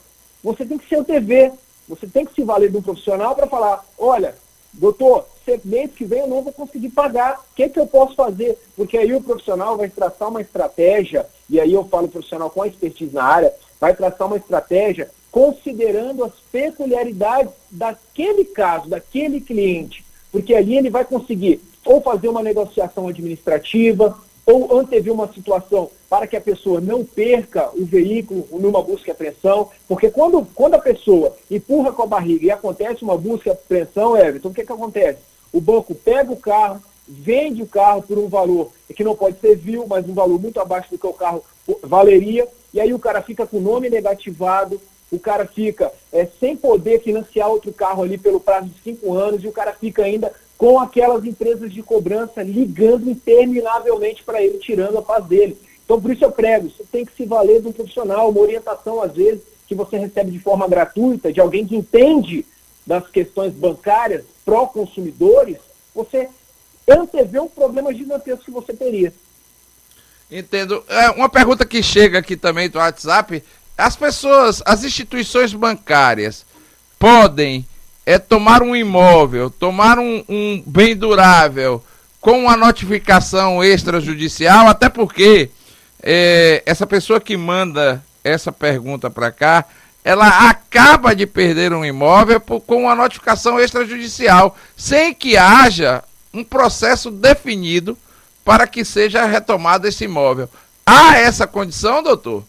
você 0.44 0.64
tem 0.64 0.78
que 0.78 0.88
ser 0.88 0.98
o 0.98 1.04
TV, 1.04 1.50
você 1.88 2.06
tem 2.06 2.24
que 2.24 2.34
se 2.34 2.44
valer 2.44 2.70
de 2.70 2.76
um 2.76 2.82
profissional 2.82 3.34
para 3.34 3.48
falar, 3.48 3.84
olha, 3.98 4.36
doutor, 4.78 5.26
mês 5.64 5.90
que 5.92 6.04
vem 6.04 6.20
eu 6.20 6.26
não 6.26 6.42
vou 6.42 6.52
conseguir 6.52 6.90
pagar, 6.90 7.38
o 7.38 7.54
que, 7.54 7.68
que 7.68 7.78
eu 7.78 7.86
posso 7.86 8.14
fazer? 8.14 8.58
Porque 8.76 8.98
aí 8.98 9.14
o 9.14 9.22
profissional 9.22 9.76
vai 9.76 9.88
traçar 9.88 10.28
uma 10.28 10.40
estratégia, 10.40 11.26
e 11.48 11.60
aí 11.60 11.72
eu 11.72 11.84
falo 11.84 12.08
profissional 12.08 12.50
com 12.50 12.64
expertise 12.64 13.14
na 13.14 13.24
área, 13.24 13.54
vai 13.80 13.94
traçar 13.94 14.26
uma 14.26 14.36
estratégia 14.36 15.10
considerando 15.30 16.24
as 16.24 16.32
peculiaridades 16.50 17.52
daquele 17.70 18.44
caso, 18.44 18.88
daquele 18.88 19.40
cliente, 19.40 20.04
porque 20.32 20.54
ali 20.54 20.76
ele 20.76 20.90
vai 20.90 21.04
conseguir 21.04 21.60
ou 21.84 22.00
fazer 22.00 22.28
uma 22.28 22.42
negociação 22.42 23.06
administrativa, 23.06 24.18
ou 24.46 24.78
antever 24.78 25.12
uma 25.12 25.30
situação 25.32 25.90
para 26.08 26.26
que 26.26 26.36
a 26.36 26.40
pessoa 26.40 26.80
não 26.80 27.04
perca 27.04 27.68
o 27.74 27.84
veículo 27.84 28.46
numa 28.52 28.80
busca 28.80 29.10
e 29.10 29.12
apreensão, 29.12 29.68
porque 29.88 30.08
quando, 30.08 30.46
quando 30.54 30.74
a 30.74 30.78
pessoa 30.78 31.36
empurra 31.50 31.92
com 31.92 32.04
a 32.04 32.06
barriga 32.06 32.46
e 32.46 32.50
acontece 32.50 33.02
uma 33.02 33.18
busca 33.18 33.50
e 33.50 33.52
apreensão, 33.52 34.16
Everton, 34.16 34.48
o 34.48 34.54
que, 34.54 34.64
que 34.64 34.72
acontece? 34.72 35.18
O 35.52 35.60
banco 35.60 35.94
pega 35.96 36.32
o 36.32 36.36
carro, 36.36 36.80
vende 37.08 37.60
o 37.60 37.66
carro 37.66 38.02
por 38.02 38.18
um 38.18 38.28
valor 38.28 38.70
que 38.94 39.02
não 39.02 39.16
pode 39.16 39.40
ser 39.40 39.56
vil, 39.56 39.84
mas 39.88 40.08
um 40.08 40.14
valor 40.14 40.40
muito 40.40 40.60
abaixo 40.60 40.90
do 40.90 40.98
que 40.98 41.06
o 41.06 41.12
carro 41.12 41.44
valeria, 41.82 42.46
e 42.72 42.80
aí 42.80 42.94
o 42.94 42.98
cara 42.98 43.20
fica 43.22 43.46
com 43.46 43.58
o 43.58 43.60
nome 43.60 43.90
negativado, 43.90 44.80
o 45.10 45.18
cara 45.18 45.46
fica 45.46 45.92
é, 46.12 46.26
sem 46.38 46.56
poder 46.56 47.00
financiar 47.00 47.48
outro 47.48 47.72
carro 47.72 48.02
ali 48.02 48.18
pelo 48.18 48.40
prazo 48.40 48.68
de 48.68 48.80
cinco 48.82 49.14
anos, 49.14 49.42
e 49.42 49.48
o 49.48 49.52
cara 49.52 49.72
fica 49.72 50.02
ainda 50.02 50.32
com 50.56 50.80
aquelas 50.80 51.24
empresas 51.24 51.72
de 51.72 51.82
cobrança 51.82 52.42
ligando 52.42 53.10
interminavelmente 53.10 54.22
para 54.22 54.42
ele, 54.42 54.58
tirando 54.58 54.98
a 54.98 55.02
paz 55.02 55.24
dele. 55.26 55.56
Então, 55.84 56.00
por 56.00 56.10
isso 56.10 56.24
eu 56.24 56.32
prego, 56.32 56.70
você 56.70 56.84
tem 56.90 57.04
que 57.04 57.14
se 57.14 57.24
valer 57.24 57.60
de 57.60 57.68
um 57.68 57.72
profissional, 57.72 58.30
uma 58.30 58.40
orientação, 58.40 59.02
às 59.02 59.12
vezes, 59.12 59.42
que 59.68 59.74
você 59.74 59.98
recebe 59.98 60.30
de 60.30 60.38
forma 60.38 60.66
gratuita, 60.66 61.32
de 61.32 61.40
alguém 61.40 61.66
que 61.66 61.76
entende 61.76 62.44
das 62.86 63.08
questões 63.08 63.52
bancárias 63.52 64.24
pró-consumidores, 64.44 65.58
você 65.94 66.28
antevê 66.88 67.40
um 67.40 67.48
problema 67.48 67.92
gigantesco 67.92 68.44
que 68.44 68.50
você 68.50 68.72
teria. 68.72 69.12
Entendo. 70.30 70.84
É, 70.88 71.10
uma 71.10 71.28
pergunta 71.28 71.64
que 71.64 71.82
chega 71.82 72.18
aqui 72.18 72.36
também 72.36 72.68
do 72.68 72.78
WhatsApp: 72.78 73.42
as 73.76 73.96
pessoas, 73.96 74.62
as 74.64 74.84
instituições 74.84 75.52
bancárias 75.52 76.44
podem 76.98 77.66
é, 78.06 78.18
tomar 78.18 78.62
um 78.62 78.74
imóvel, 78.74 79.50
tomar 79.50 79.98
um, 79.98 80.24
um 80.28 80.62
bem 80.64 80.94
durável 80.94 81.82
com 82.20 82.38
uma 82.38 82.56
notificação 82.56 83.62
extrajudicial, 83.62 84.68
até 84.68 84.88
porque 84.88 85.50
é, 86.00 86.62
essa 86.64 86.86
pessoa 86.86 87.20
que 87.20 87.36
manda 87.36 88.02
essa 88.22 88.52
pergunta 88.52 89.10
para 89.10 89.32
cá, 89.32 89.64
ela 90.04 90.48
acaba 90.48 91.14
de 91.14 91.26
perder 91.26 91.72
um 91.72 91.84
imóvel 91.84 92.40
por, 92.40 92.60
com 92.60 92.82
uma 92.82 92.94
notificação 92.94 93.58
extrajudicial, 93.58 94.56
sem 94.76 95.12
que 95.12 95.36
haja 95.36 96.02
um 96.32 96.44
processo 96.44 97.10
definido 97.10 97.98
para 98.44 98.68
que 98.68 98.84
seja 98.84 99.26
retomado 99.26 99.88
esse 99.88 100.04
imóvel. 100.04 100.48
Há 100.84 101.16
essa 101.18 101.46
condição, 101.46 102.04
doutor? 102.04 102.44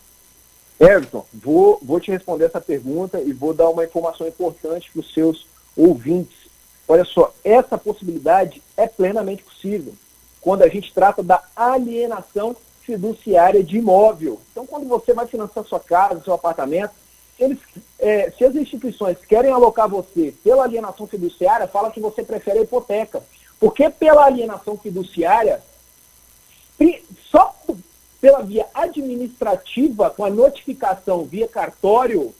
Everton, 0.80 1.26
vou, 1.34 1.80
vou 1.82 2.00
te 2.00 2.12
responder 2.12 2.46
essa 2.46 2.62
pergunta 2.62 3.20
e 3.20 3.34
vou 3.34 3.54
dar 3.54 3.70
uma 3.70 3.84
informação 3.84 4.28
importante 4.28 4.92
para 4.92 5.00
os 5.00 5.14
seus 5.14 5.48
ouvintes. 5.76 6.48
Olha 6.88 7.04
só, 7.04 7.34
essa 7.44 7.78
possibilidade 7.78 8.62
é 8.76 8.88
plenamente 8.88 9.44
possível 9.44 9.94
quando 10.40 10.62
a 10.62 10.70
gente 10.70 10.94
trata 10.94 11.22
da 11.22 11.44
alienação 11.56 12.56
fiduciária 12.82 13.64
de 13.64 13.78
imóvel. 13.78 14.40
Então, 14.52 14.66
quando 14.66 14.88
você 14.88 15.14
vai 15.14 15.28
financiar 15.28 15.66
sua 15.66 15.80
casa, 15.80 16.22
seu 16.24 16.34
apartamento, 16.34 16.94
eles, 17.38 17.60
é, 18.00 18.32
se 18.32 18.46
as 18.46 18.56
instituições 18.56 19.18
querem 19.28 19.52
alocar 19.52 19.90
você 19.90 20.34
pela 20.44 20.64
alienação 20.64 21.06
fiduciária, 21.06 21.68
fala 21.68 21.92
que 21.92 22.00
você 22.00 22.24
prefere 22.24 22.60
a 22.60 22.62
hipoteca. 22.62 23.22
Porque 23.60 23.90
pela 23.90 24.26
alienação 24.26 24.78
fiduciária, 24.78 25.62
só 27.30 27.54
pela 28.20 28.42
via 28.42 28.66
administrativa, 28.74 30.10
com 30.10 30.26
a 30.26 30.30
notificação 30.30 31.24
via 31.24 31.48
cartório, 31.48 32.34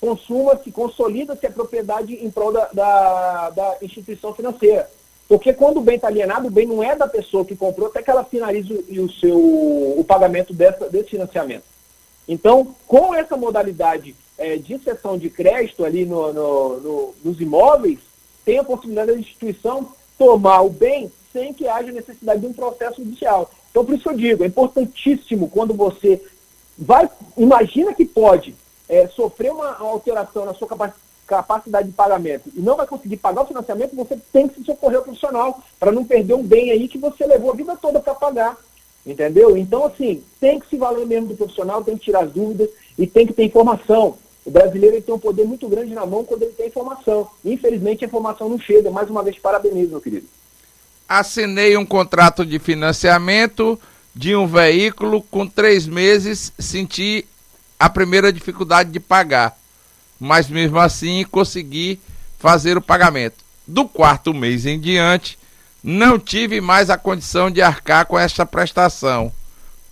consuma-se, 0.00 0.70
consolida-se 0.70 1.46
a 1.46 1.50
propriedade 1.50 2.14
em 2.14 2.30
prol 2.30 2.52
da, 2.52 2.66
da, 2.72 3.50
da, 3.50 3.76
instituição 3.82 4.34
financeira. 4.34 4.90
Porque 5.28 5.52
quando 5.52 5.78
o 5.78 5.82
bem 5.82 5.96
está 5.96 6.08
alienado, 6.08 6.46
o 6.46 6.50
bem 6.50 6.66
não 6.66 6.82
é 6.82 6.96
da 6.96 7.06
pessoa 7.06 7.44
que 7.44 7.54
comprou 7.54 7.88
até 7.88 8.02
que 8.02 8.10
ela 8.10 8.24
finalize 8.24 8.72
o, 8.72 9.04
o 9.04 9.12
seu, 9.12 9.38
o 9.38 10.04
pagamento 10.06 10.54
dessa, 10.54 10.88
desse 10.88 11.10
financiamento. 11.10 11.64
Então, 12.26 12.74
com 12.86 13.14
essa 13.14 13.36
modalidade 13.36 14.14
é, 14.36 14.56
de 14.56 14.78
cessão 14.78 15.18
de 15.18 15.28
crédito 15.28 15.84
ali 15.84 16.04
no, 16.04 16.32
no, 16.32 16.80
no, 16.80 17.14
nos 17.24 17.40
imóveis, 17.40 17.98
tem 18.44 18.58
a 18.58 18.64
possibilidade 18.64 19.12
da 19.12 19.18
instituição 19.18 19.88
tomar 20.16 20.62
o 20.62 20.70
bem 20.70 21.10
sem 21.32 21.52
que 21.52 21.68
haja 21.68 21.92
necessidade 21.92 22.40
de 22.40 22.46
um 22.46 22.52
processo 22.52 23.02
judicial. 23.02 23.50
Então, 23.78 23.86
por 23.86 23.94
isso 23.94 24.10
eu 24.10 24.16
digo, 24.16 24.42
é 24.42 24.48
importantíssimo 24.48 25.48
quando 25.48 25.72
você 25.72 26.20
vai, 26.76 27.08
imagina 27.36 27.94
que 27.94 28.04
pode 28.04 28.52
é, 28.88 29.06
sofrer 29.06 29.52
uma 29.52 29.76
alteração 29.78 30.44
na 30.44 30.52
sua 30.52 30.66
capacidade 31.24 31.86
de 31.86 31.94
pagamento 31.94 32.50
e 32.56 32.60
não 32.60 32.76
vai 32.76 32.88
conseguir 32.88 33.18
pagar 33.18 33.42
o 33.42 33.46
financiamento, 33.46 33.94
você 33.94 34.18
tem 34.32 34.48
que 34.48 34.56
se 34.56 34.64
socorrer 34.64 34.98
ao 34.98 35.04
profissional 35.04 35.62
para 35.78 35.92
não 35.92 36.04
perder 36.04 36.34
um 36.34 36.42
bem 36.42 36.72
aí 36.72 36.88
que 36.88 36.98
você 36.98 37.24
levou 37.24 37.52
a 37.52 37.54
vida 37.54 37.76
toda 37.76 38.00
para 38.00 38.16
pagar. 38.16 38.56
Entendeu? 39.06 39.56
Então, 39.56 39.84
assim, 39.84 40.24
tem 40.40 40.58
que 40.58 40.68
se 40.68 40.76
valer 40.76 41.06
mesmo 41.06 41.28
do 41.28 41.36
profissional, 41.36 41.84
tem 41.84 41.96
que 41.96 42.06
tirar 42.06 42.24
as 42.24 42.32
dúvidas 42.32 42.70
e 42.98 43.06
tem 43.06 43.28
que 43.28 43.32
ter 43.32 43.44
informação. 43.44 44.18
O 44.44 44.50
brasileiro 44.50 45.00
tem 45.00 45.14
um 45.14 45.20
poder 45.20 45.44
muito 45.44 45.68
grande 45.68 45.94
na 45.94 46.04
mão 46.04 46.24
quando 46.24 46.42
ele 46.42 46.52
tem 46.52 46.66
informação. 46.66 47.28
Infelizmente, 47.44 48.04
a 48.04 48.08
informação 48.08 48.48
não 48.48 48.58
chega. 48.58 48.90
Mais 48.90 49.08
uma 49.08 49.22
vez, 49.22 49.38
parabenizo, 49.38 49.90
meu 49.90 50.00
querido 50.00 50.26
assinei 51.08 51.76
um 51.76 51.86
contrato 51.86 52.44
de 52.44 52.58
financiamento 52.58 53.80
de 54.14 54.36
um 54.36 54.46
veículo, 54.46 55.22
com 55.22 55.46
três 55.46 55.86
meses 55.86 56.52
senti 56.58 57.24
a 57.78 57.88
primeira 57.88 58.32
dificuldade 58.32 58.90
de 58.90 59.00
pagar, 59.00 59.56
mas 60.18 60.48
mesmo 60.48 60.78
assim 60.78 61.24
consegui 61.24 62.00
fazer 62.38 62.76
o 62.76 62.82
pagamento. 62.82 63.36
Do 63.66 63.86
quarto 63.86 64.34
mês 64.34 64.66
em 64.66 64.78
diante, 64.78 65.38
não 65.82 66.18
tive 66.18 66.60
mais 66.60 66.90
a 66.90 66.98
condição 66.98 67.50
de 67.50 67.62
arcar 67.62 68.06
com 68.06 68.18
esta 68.18 68.44
prestação. 68.44 69.32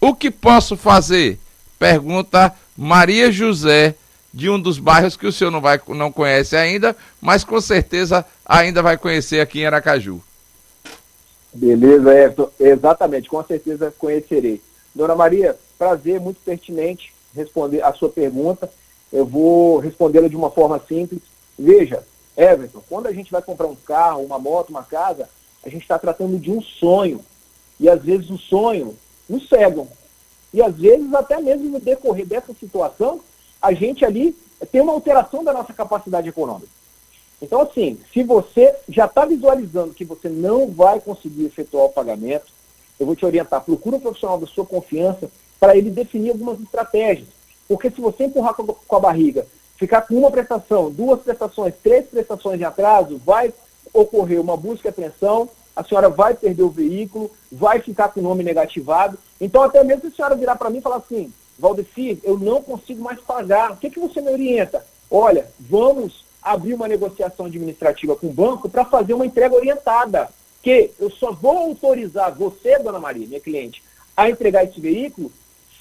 O 0.00 0.14
que 0.14 0.30
posso 0.30 0.76
fazer? 0.76 1.38
Pergunta 1.78 2.52
Maria 2.76 3.30
José, 3.30 3.94
de 4.34 4.50
um 4.50 4.60
dos 4.60 4.78
bairros 4.78 5.16
que 5.16 5.26
o 5.26 5.32
senhor 5.32 5.50
não, 5.50 5.60
vai, 5.60 5.80
não 5.88 6.12
conhece 6.12 6.56
ainda, 6.56 6.96
mas 7.20 7.44
com 7.44 7.60
certeza 7.60 8.24
ainda 8.44 8.82
vai 8.82 8.98
conhecer 8.98 9.40
aqui 9.40 9.60
em 9.60 9.66
Aracaju. 9.66 10.20
Beleza, 11.56 12.14
Everton. 12.14 12.50
Exatamente, 12.60 13.28
com 13.28 13.42
certeza 13.42 13.92
conhecerei. 13.98 14.60
Dona 14.94 15.14
Maria, 15.14 15.56
prazer, 15.78 16.20
muito 16.20 16.38
pertinente 16.44 17.12
responder 17.34 17.82
a 17.82 17.92
sua 17.92 18.08
pergunta. 18.08 18.70
Eu 19.12 19.24
vou 19.24 19.78
respondê-la 19.78 20.28
de 20.28 20.36
uma 20.36 20.50
forma 20.50 20.80
simples. 20.86 21.22
Veja, 21.58 22.02
Everton, 22.36 22.82
quando 22.88 23.06
a 23.06 23.12
gente 23.12 23.30
vai 23.30 23.40
comprar 23.40 23.66
um 23.66 23.74
carro, 23.74 24.22
uma 24.22 24.38
moto, 24.38 24.70
uma 24.70 24.82
casa, 24.82 25.28
a 25.64 25.68
gente 25.68 25.82
está 25.82 25.98
tratando 25.98 26.38
de 26.38 26.50
um 26.50 26.60
sonho. 26.60 27.20
E 27.80 27.88
às 27.88 28.02
vezes 28.02 28.30
o 28.30 28.38
sonho 28.38 28.96
nos 29.28 29.48
cegam. 29.48 29.88
E 30.52 30.62
às 30.62 30.74
vezes, 30.74 31.12
até 31.14 31.40
mesmo 31.40 31.68
no 31.68 31.80
decorrer 31.80 32.26
dessa 32.26 32.52
situação, 32.54 33.20
a 33.60 33.72
gente 33.72 34.04
ali 34.04 34.36
tem 34.70 34.80
uma 34.80 34.92
alteração 34.92 35.44
da 35.44 35.52
nossa 35.52 35.72
capacidade 35.72 36.28
econômica. 36.28 36.68
Então, 37.40 37.60
assim, 37.60 37.98
se 38.12 38.22
você 38.22 38.74
já 38.88 39.04
está 39.04 39.24
visualizando 39.24 39.92
que 39.92 40.04
você 40.04 40.28
não 40.28 40.70
vai 40.70 41.00
conseguir 41.00 41.44
efetuar 41.44 41.84
o 41.84 41.92
pagamento, 41.92 42.46
eu 42.98 43.04
vou 43.04 43.14
te 43.14 43.26
orientar, 43.26 43.62
procura 43.62 43.96
um 43.96 44.00
profissional 44.00 44.38
da 44.38 44.46
sua 44.46 44.64
confiança 44.64 45.30
para 45.60 45.76
ele 45.76 45.90
definir 45.90 46.30
algumas 46.30 46.60
estratégias. 46.60 47.28
Porque 47.68 47.90
se 47.90 48.00
você 48.00 48.24
empurrar 48.24 48.54
com 48.54 48.96
a 48.96 49.00
barriga, 49.00 49.46
ficar 49.76 50.02
com 50.02 50.14
uma 50.14 50.30
prestação, 50.30 50.90
duas 50.90 51.20
prestações, 51.20 51.74
três 51.82 52.06
prestações 52.06 52.58
de 52.58 52.64
atraso, 52.64 53.20
vai 53.24 53.52
ocorrer 53.92 54.40
uma 54.40 54.56
busca 54.56 54.88
e 54.88 54.90
apreensão, 54.90 55.48
a 55.74 55.84
senhora 55.84 56.08
vai 56.08 56.34
perder 56.34 56.62
o 56.62 56.70
veículo, 56.70 57.30
vai 57.52 57.80
ficar 57.80 58.08
com 58.08 58.20
o 58.20 58.22
nome 58.22 58.42
negativado. 58.42 59.18
Então, 59.38 59.62
até 59.62 59.84
mesmo 59.84 60.02
se 60.02 60.06
a 60.08 60.10
senhora 60.12 60.36
virar 60.36 60.56
para 60.56 60.70
mim 60.70 60.78
e 60.78 60.82
falar 60.82 60.96
assim, 60.96 61.32
Valdeci, 61.58 62.18
eu 62.22 62.38
não 62.38 62.62
consigo 62.62 63.02
mais 63.02 63.20
pagar, 63.20 63.72
o 63.72 63.76
que, 63.76 63.90
que 63.90 64.00
você 64.00 64.20
me 64.20 64.30
orienta? 64.30 64.84
Olha, 65.10 65.46
vamos 65.60 66.24
abrir 66.46 66.74
uma 66.74 66.86
negociação 66.86 67.46
administrativa 67.46 68.14
com 68.14 68.28
o 68.28 68.32
banco 68.32 68.68
para 68.68 68.84
fazer 68.84 69.14
uma 69.14 69.26
entrega 69.26 69.54
orientada. 69.54 70.28
Que 70.62 70.92
eu 70.98 71.10
só 71.10 71.32
vou 71.32 71.58
autorizar 71.58 72.34
você, 72.34 72.78
dona 72.78 73.00
Maria, 73.00 73.26
minha 73.26 73.40
cliente, 73.40 73.82
a 74.16 74.30
entregar 74.30 74.64
esse 74.64 74.80
veículo 74.80 75.30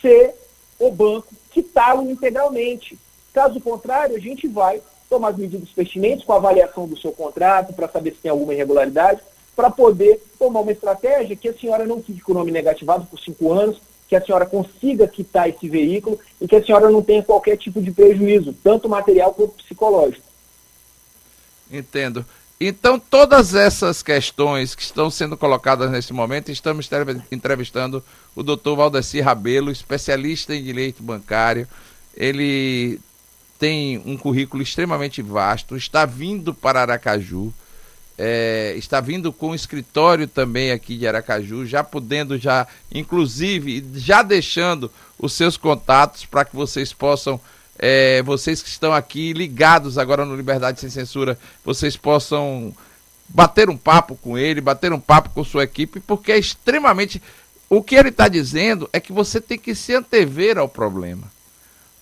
se 0.02 0.32
o 0.80 0.90
banco 0.92 1.28
quitá-lo 1.52 2.10
integralmente. 2.10 2.98
Caso 3.32 3.62
contrário, 3.62 4.16
a 4.16 4.20
gente 4.20 4.48
vai 4.48 4.82
tomar 5.08 5.30
as 5.30 5.38
medidas 5.38 5.70
pertinentes 5.70 6.26
com 6.26 6.34
a 6.34 6.38
avaliação 6.38 6.88
do 6.88 6.98
seu 6.98 7.12
contrato 7.12 7.74
para 7.74 7.88
saber 7.88 8.12
se 8.12 8.18
tem 8.18 8.32
alguma 8.32 8.54
irregularidade, 8.54 9.22
para 9.56 9.70
poder 9.70 10.22
tomar 10.38 10.62
uma 10.62 10.72
estratégia 10.72 11.36
que 11.36 11.48
a 11.48 11.54
senhora 11.54 11.86
não 11.86 12.02
fique 12.02 12.22
com 12.22 12.32
o 12.32 12.36
nome 12.36 12.52
negativado 12.52 13.06
por 13.06 13.20
cinco 13.20 13.54
anos, 13.54 13.80
que 14.08 14.16
a 14.16 14.22
senhora 14.22 14.46
consiga 14.46 15.08
quitar 15.08 15.48
esse 15.48 15.70
veículo 15.70 16.20
e 16.42 16.48
que 16.48 16.56
a 16.56 16.64
senhora 16.64 16.90
não 16.90 17.02
tenha 17.02 17.24
qualquer 17.24 17.58
tipo 17.58 17.82
de 17.82 17.92
prejuízo, 17.92 18.54
tanto 18.64 18.90
material 18.90 19.34
quanto 19.34 19.54
psicológico. 19.54 20.35
Entendo. 21.72 22.26
Então, 22.60 22.98
todas 22.98 23.54
essas 23.54 24.02
questões 24.02 24.76
que 24.76 24.82
estão 24.82 25.10
sendo 25.10 25.36
colocadas 25.36 25.92
nesse 25.92 26.14
momento, 26.14 26.52
estamos 26.52 26.90
entrevistando 27.30 28.04
o 28.34 28.42
doutor 28.42 28.78
Valdeci 28.78 29.20
Rabelo, 29.20 29.72
especialista 29.72 30.56
em 30.56 30.64
direito 30.64 31.04
bancário. 31.04 31.68
Ele 32.16 33.00
tem 33.60 34.02
um 34.06 34.16
currículo 34.16 34.64
extremamente 34.64 35.22
vasto, 35.22 35.76
está 35.76 36.06
vindo 36.06 36.54
para 36.54 36.82
Aracaju, 36.82 37.54
é, 38.18 38.74
está 38.78 39.02
vindo 39.02 39.34
com 39.34 39.50
um 39.50 39.56
escritório 39.56 40.26
também 40.26 40.72
aqui 40.72 40.98
de 40.98 41.06
Aracaju, 41.06 41.66
já 41.66 41.84
podendo, 41.84 42.38
já, 42.38 42.66
inclusive, 42.94 43.86
já 43.96 44.22
deixando 44.22 44.90
os 45.20 45.34
seus 45.34 45.58
contatos 45.58 46.26
para 46.26 46.46
que 46.46 46.56
vocês 46.56 46.94
possam 46.94 47.40
é, 47.78 48.22
vocês 48.24 48.62
que 48.62 48.70
estão 48.70 48.94
aqui 48.94 49.34
ligados 49.34 49.98
agora 49.98 50.26
no 50.26 50.36
Liberdade 50.36 50.80
Sem 50.80 50.90
Censura, 50.90 51.38
vocês 51.64 51.98
possam 51.98 52.74
bater 53.28 53.70
um 53.70 53.78
papo 53.78 54.16
com 54.16 54.38
ele, 54.38 54.62
bater 54.62 54.94
um 54.94 55.00
papo 55.00 55.30
com 55.30 55.44
sua 55.44 55.64
equipe, 55.64 56.00
porque 56.00 56.32
é 56.32 56.38
extremamente. 56.38 57.22
O 57.70 57.82
que 57.82 57.96
ele 57.96 58.10
está 58.10 58.28
dizendo 58.28 58.90
é 58.94 59.00
que 59.00 59.12
você 59.12 59.42
tem 59.42 59.58
que 59.58 59.74
se 59.74 59.94
antever 59.94 60.58
ao 60.58 60.70
problema. 60.70 61.24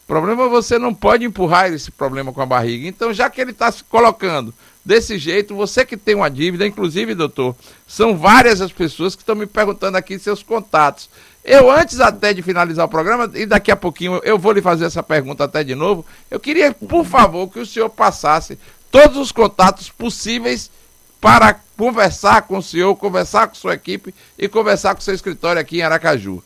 O 0.03 0.05
problema 0.05 0.43
é 0.43 0.49
você 0.49 0.77
não 0.77 0.93
pode 0.93 1.23
empurrar 1.23 1.71
esse 1.71 1.89
problema 1.89 2.33
com 2.33 2.41
a 2.41 2.45
barriga. 2.45 2.87
Então, 2.87 3.13
já 3.13 3.29
que 3.29 3.39
ele 3.39 3.51
está 3.51 3.71
se 3.71 3.83
colocando 3.85 4.53
desse 4.83 5.17
jeito, 5.17 5.55
você 5.55 5.85
que 5.85 5.95
tem 5.95 6.13
uma 6.13 6.29
dívida, 6.29 6.67
inclusive, 6.67 7.15
doutor, 7.15 7.55
são 7.87 8.17
várias 8.17 8.59
as 8.59 8.71
pessoas 8.71 9.15
que 9.15 9.21
estão 9.21 9.35
me 9.35 9.45
perguntando 9.45 9.95
aqui 9.95 10.19
seus 10.19 10.43
contatos. 10.43 11.09
Eu, 11.43 11.69
antes 11.69 11.99
até 11.99 12.33
de 12.33 12.41
finalizar 12.41 12.85
o 12.85 12.89
programa, 12.89 13.29
e 13.33 13.45
daqui 13.45 13.69
a 13.69 13.75
pouquinho 13.75 14.21
eu 14.23 14.39
vou 14.39 14.53
lhe 14.53 14.61
fazer 14.61 14.85
essa 14.85 15.03
pergunta 15.03 15.43
até 15.43 15.63
de 15.63 15.75
novo, 15.75 16.05
eu 16.31 16.39
queria, 16.39 16.73
por 16.73 17.05
favor, 17.05 17.49
que 17.49 17.59
o 17.59 17.65
senhor 17.65 17.89
passasse 17.89 18.57
todos 18.89 19.17
os 19.17 19.31
contatos 19.31 19.89
possíveis 19.89 20.71
para 21.19 21.59
conversar 21.77 22.43
com 22.43 22.57
o 22.57 22.63
senhor, 22.63 22.95
conversar 22.95 23.47
com 23.47 23.55
sua 23.55 23.73
equipe 23.73 24.13
e 24.37 24.47
conversar 24.47 24.95
com 24.95 25.01
seu 25.01 25.13
escritório 25.13 25.61
aqui 25.61 25.79
em 25.79 25.81
Aracaju. 25.81 26.41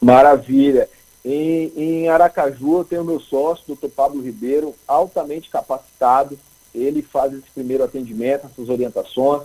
Maravilha. 0.00 0.88
Em, 1.22 1.72
em 1.76 2.08
Aracaju 2.08 2.78
eu 2.78 2.84
tenho 2.84 3.04
meu 3.04 3.20
sócio, 3.20 3.64
doutor 3.66 3.90
Pablo 3.90 4.22
Ribeiro, 4.22 4.74
altamente 4.88 5.50
capacitado. 5.50 6.38
Ele 6.74 7.02
faz 7.02 7.32
esse 7.32 7.50
primeiro 7.54 7.84
atendimento, 7.84 8.46
essas 8.46 8.68
orientações. 8.68 9.42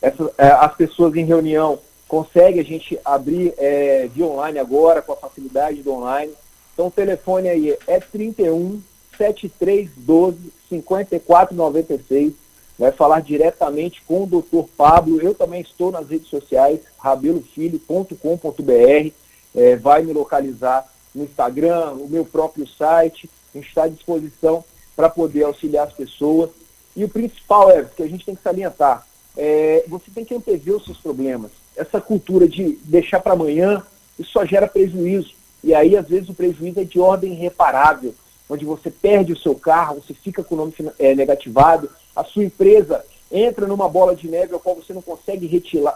É, 0.00 0.12
as 0.46 0.74
pessoas 0.74 1.14
em 1.16 1.24
reunião 1.24 1.78
consegue 2.08 2.58
a 2.58 2.64
gente 2.64 2.98
abrir 3.04 3.52
é, 3.58 4.08
de 4.08 4.22
online 4.22 4.58
agora, 4.58 5.02
com 5.02 5.12
a 5.12 5.16
facilidade 5.16 5.82
do 5.82 5.92
online. 5.92 6.32
Então 6.72 6.86
o 6.86 6.90
telefone 6.90 7.50
aí 7.50 7.76
é 7.86 8.00
31 8.00 8.80
7312 9.16 10.38
5496. 10.70 12.32
Vai 12.78 12.92
falar 12.92 13.20
diretamente 13.20 14.02
com 14.06 14.22
o 14.22 14.26
doutor 14.26 14.68
Pablo. 14.76 15.20
Eu 15.20 15.34
também 15.34 15.60
estou 15.60 15.90
nas 15.90 16.08
redes 16.08 16.28
sociais, 16.28 16.80
rabelofilho.com.br. 16.98 19.12
É, 19.54 19.76
vai 19.76 20.02
me 20.02 20.12
localizar 20.12 20.86
no 21.14 21.24
Instagram, 21.24 21.92
o 21.92 22.08
meu 22.08 22.24
próprio 22.24 22.66
site. 22.66 23.28
A 23.52 23.58
gente 23.58 23.68
está 23.68 23.84
à 23.84 23.88
disposição 23.88 24.64
para 24.94 25.10
poder 25.10 25.42
auxiliar 25.42 25.88
as 25.88 25.92
pessoas. 25.92 26.50
E 26.94 27.04
o 27.04 27.08
principal 27.08 27.70
é 27.70 27.84
que 27.84 28.02
a 28.02 28.08
gente 28.08 28.24
tem 28.24 28.36
que 28.36 28.42
salientar: 28.42 29.06
é, 29.36 29.84
você 29.88 30.10
tem 30.14 30.24
que 30.24 30.34
antever 30.34 30.76
os 30.76 30.84
seus 30.84 30.98
problemas 30.98 31.50
essa 31.78 32.00
cultura 32.00 32.48
de 32.48 32.78
deixar 32.84 33.20
para 33.20 33.32
amanhã, 33.32 33.82
isso 34.18 34.32
só 34.32 34.44
gera 34.44 34.66
prejuízo. 34.66 35.32
E 35.62 35.74
aí, 35.74 35.96
às 35.96 36.08
vezes, 36.08 36.28
o 36.28 36.34
prejuízo 36.34 36.80
é 36.80 36.84
de 36.84 37.00
ordem 37.00 37.32
irreparável, 37.32 38.14
onde 38.48 38.64
você 38.64 38.90
perde 38.90 39.32
o 39.32 39.38
seu 39.38 39.54
carro, 39.54 40.02
você 40.06 40.14
fica 40.14 40.42
com 40.42 40.54
o 40.54 40.58
nome 40.58 40.74
é, 40.98 41.14
negativado, 41.14 41.90
a 42.14 42.24
sua 42.24 42.44
empresa 42.44 43.04
entra 43.30 43.66
numa 43.66 43.88
bola 43.88 44.16
de 44.16 44.26
neve 44.26 44.54
ao 44.54 44.60
qual 44.60 44.74
você 44.74 44.92
não 44.92 45.02
consegue 45.02 45.46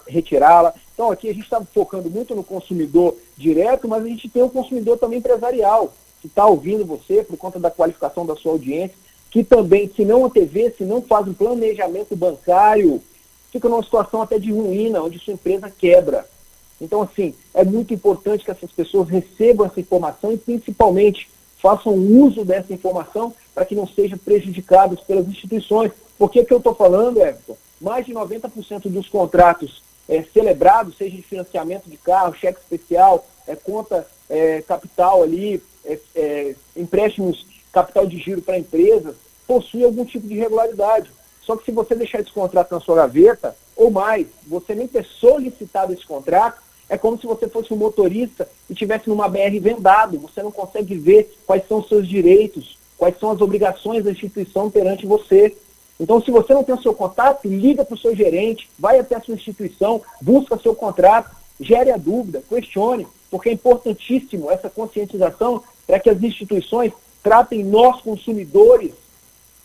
retirá-la. 0.07 0.75
Então, 0.93 1.11
aqui 1.11 1.31
a 1.31 1.33
gente 1.33 1.45
está 1.45 1.61
focando 1.63 2.11
muito 2.11 2.35
no 2.35 2.45
consumidor 2.45 3.17
direto, 3.37 3.89
mas 3.89 4.05
a 4.05 4.09
gente 4.09 4.29
tem 4.29 4.43
o 4.43 4.51
consumidor 4.51 4.99
também 4.99 5.19
empresarial, 5.19 5.95
que 6.21 6.27
está 6.27 6.47
ouvindo 6.47 6.85
você 6.85 7.23
por 7.23 7.39
conta 7.39 7.59
da 7.59 7.71
qualificação 7.71 8.27
da 8.27 8.37
sua 8.37 8.53
audiência, 8.53 8.97
que 9.31 9.43
também, 9.43 9.91
se 9.97 10.05
não 10.05 10.27
antevê, 10.27 10.71
se 10.71 10.85
não 10.85 11.01
faz 11.01 11.27
um 11.27 11.33
planejamento 11.33 12.15
bancário, 12.15 13.03
fica 13.53 13.69
numa 13.69 13.83
situação 13.83 14.23
até 14.23 14.39
de 14.39 14.51
ruína, 14.51 15.03
onde 15.03 15.19
sua 15.19 15.35
empresa 15.35 15.71
quebra. 15.71 16.27
Então, 16.81 17.03
assim, 17.03 17.35
é 17.55 17.63
muito 17.65 17.95
importante 17.95 18.45
que 18.45 18.51
essas 18.51 18.73
pessoas 18.73 19.09
recebam 19.09 19.67
essa 19.67 19.79
informação 19.79 20.33
e, 20.33 20.39
principalmente, 20.39 21.31
façam 21.59 21.95
uso 21.95 22.45
dessa 22.45 22.73
informação 22.73 23.33
para 23.55 23.65
que 23.65 23.77
não 23.77 23.87
sejam 23.87 24.19
prejudicados 24.19 25.01
pelas 25.03 25.29
instituições. 25.29 25.93
Por 26.19 26.31
que, 26.31 26.45
que 26.45 26.53
eu 26.53 26.59
estou 26.59 26.75
falando, 26.75 27.19
Everton? 27.19 27.57
Mais 27.81 28.05
de 28.07 28.13
90% 28.13 28.89
dos 28.91 29.09
contratos 29.09 29.83
é, 30.09 30.23
celebrados, 30.23 30.97
seja 30.97 31.15
de 31.15 31.23
financiamento 31.23 31.89
de 31.89 31.97
carro, 31.97 32.35
cheque 32.35 32.59
especial, 32.59 33.25
é, 33.47 33.55
conta 33.55 34.07
é, 34.29 34.63
capital 34.63 35.23
ali, 35.23 35.63
é, 35.85 35.99
é 36.17 36.55
empréstimos 36.77 37.47
capital 37.73 38.07
de 38.07 38.19
giro 38.19 38.43
para 38.43 38.59
empresas, 38.59 39.15
possuem 39.47 39.85
algum 39.85 40.05
tipo 40.05 40.27
de 40.27 40.35
irregularidade. 40.35 41.11
Só 41.43 41.57
que 41.57 41.65
se 41.65 41.73
você 41.73 41.95
deixar 41.95 42.21
esse 42.21 42.33
contrato 42.33 42.73
na 42.73 42.81
sua 42.81 42.97
gaveta, 42.97 43.57
ou 43.77 43.91
mais, 43.91 44.27
você 44.47 44.75
nem 44.75 44.87
ter 44.87 45.05
solicitado 45.05 45.93
esse 45.93 46.07
contrato, 46.07 46.63
é 46.89 46.97
como 46.97 47.19
se 47.19 47.27
você 47.27 47.49
fosse 47.49 47.73
um 47.73 47.77
motorista 47.77 48.49
e 48.69 48.75
tivesse 48.75 49.09
numa 49.09 49.29
BR 49.29 49.59
vendado. 49.61 50.19
Você 50.19 50.43
não 50.43 50.53
consegue 50.53 50.95
ver 50.95 51.37
quais 51.47 51.67
são 51.67 51.79
os 51.79 51.89
seus 51.89 52.07
direitos, 52.07 52.77
quais 52.97 53.19
são 53.19 53.31
as 53.31 53.41
obrigações 53.41 54.05
da 54.05 54.11
instituição 54.11 54.71
perante 54.71 55.07
você. 55.07 55.57
Então, 55.99 56.21
se 56.23 56.31
você 56.31 56.53
não 56.53 56.63
tem 56.63 56.75
o 56.75 56.83
seu 56.83 56.95
contato, 56.95 57.49
liga 57.49 57.85
para 57.85 57.95
o 57.95 57.99
seu 57.99 58.15
gerente, 58.15 58.69
vai 58.79 58.99
até 58.99 59.17
a 59.17 59.21
sua 59.21 59.35
instituição, 59.35 60.03
busca 60.21 60.59
seu 60.59 60.75
contrato, 60.75 61.35
gere 61.61 61.91
a 61.91 61.97
dúvida, 61.97 62.43
questione, 62.49 63.07
porque 63.31 63.49
é 63.49 63.53
importantíssimo 63.53 64.51
essa 64.51 64.69
conscientização 64.69 65.63
para 65.87 65.99
que 65.99 66.11
as 66.11 66.23
instituições 66.23 66.93
tratem 67.23 67.65
nós, 67.65 68.01
consumidores, 68.03 68.93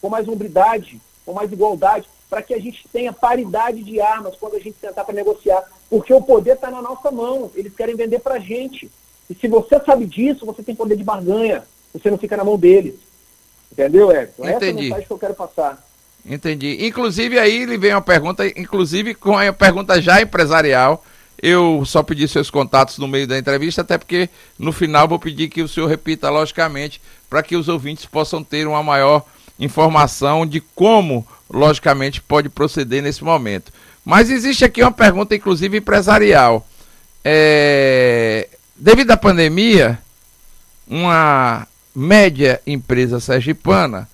com 0.02 0.10
mais 0.10 0.28
hombridade, 0.28 1.02
com 1.28 1.34
mais 1.34 1.52
igualdade, 1.52 2.08
para 2.30 2.42
que 2.42 2.54
a 2.54 2.60
gente 2.60 2.88
tenha 2.92 3.12
paridade 3.12 3.84
de 3.84 4.00
armas 4.00 4.36
quando 4.40 4.56
a 4.56 4.60
gente 4.60 4.78
sentar 4.80 5.04
para 5.04 5.14
negociar. 5.14 5.62
Porque 5.90 6.14
o 6.14 6.22
poder 6.22 6.54
está 6.54 6.72
na 6.72 6.82
nossa 6.82 7.12
mão, 7.12 7.52
eles 7.54 7.76
querem 7.76 7.98
vender 7.98 8.20
para 8.20 8.36
a 8.36 8.40
gente. 8.40 8.90
E 9.30 9.36
se 9.36 9.46
você 9.50 9.78
sabe 9.82 10.06
disso, 10.06 10.46
você 10.46 10.64
tem 10.64 10.74
poder 10.74 10.96
de 10.96 11.04
barganha. 11.04 11.66
Você 11.94 12.10
não 12.10 12.18
fica 12.18 12.38
na 12.38 12.46
mão 12.46 12.58
deles. 12.58 12.96
Entendeu, 13.70 14.10
Edson? 14.10 14.46
Essa 14.46 14.66
é 14.66 14.70
a 14.70 14.74
mensagem 14.74 15.06
que 15.06 15.12
eu 15.12 15.20
quero 15.20 15.34
passar. 15.34 15.86
Entendi. 16.26 16.88
Inclusive, 16.88 17.38
aí 17.38 17.64
ele 17.64 17.78
vem 17.78 17.94
uma 17.94 18.02
pergunta, 18.02 18.48
inclusive 18.48 19.14
com 19.14 19.38
a 19.38 19.52
pergunta 19.52 20.02
já 20.02 20.22
empresarial. 20.22 21.04
Eu 21.42 21.84
só 21.86 22.02
pedi 22.02 22.26
seus 22.28 22.50
contatos 22.50 22.98
no 22.98 23.08
meio 23.08 23.28
da 23.28 23.38
entrevista, 23.38 23.82
até 23.82 23.98
porque 23.98 24.30
no 24.58 24.72
final 24.72 25.08
vou 25.08 25.20
pedir 25.20 25.50
que 25.50 25.62
o 25.62 25.68
senhor 25.68 25.88
repita, 25.88 26.30
logicamente, 26.30 27.02
para 27.30 27.44
que 27.44 27.56
os 27.56 27.68
ouvintes 27.68 28.06
possam 28.06 28.44
ter 28.44 28.66
uma 28.66 28.82
maior 28.82 29.24
informação 29.60 30.46
de 30.46 30.62
como, 30.62 31.28
logicamente, 31.50 32.22
pode 32.22 32.50
proceder 32.50 33.02
nesse 33.02 33.24
momento. 33.24 33.72
Mas 34.06 34.30
existe 34.30 34.64
aqui 34.64 34.82
uma 34.82 34.92
pergunta, 34.92 35.36
inclusive 35.36 35.78
empresarial. 35.78 36.68
É, 37.24 38.48
devido 38.76 39.12
à 39.12 39.18
pandemia, 39.18 40.00
uma 40.88 41.68
média 41.94 42.62
empresa 42.66 43.20
sergipana 43.20 44.08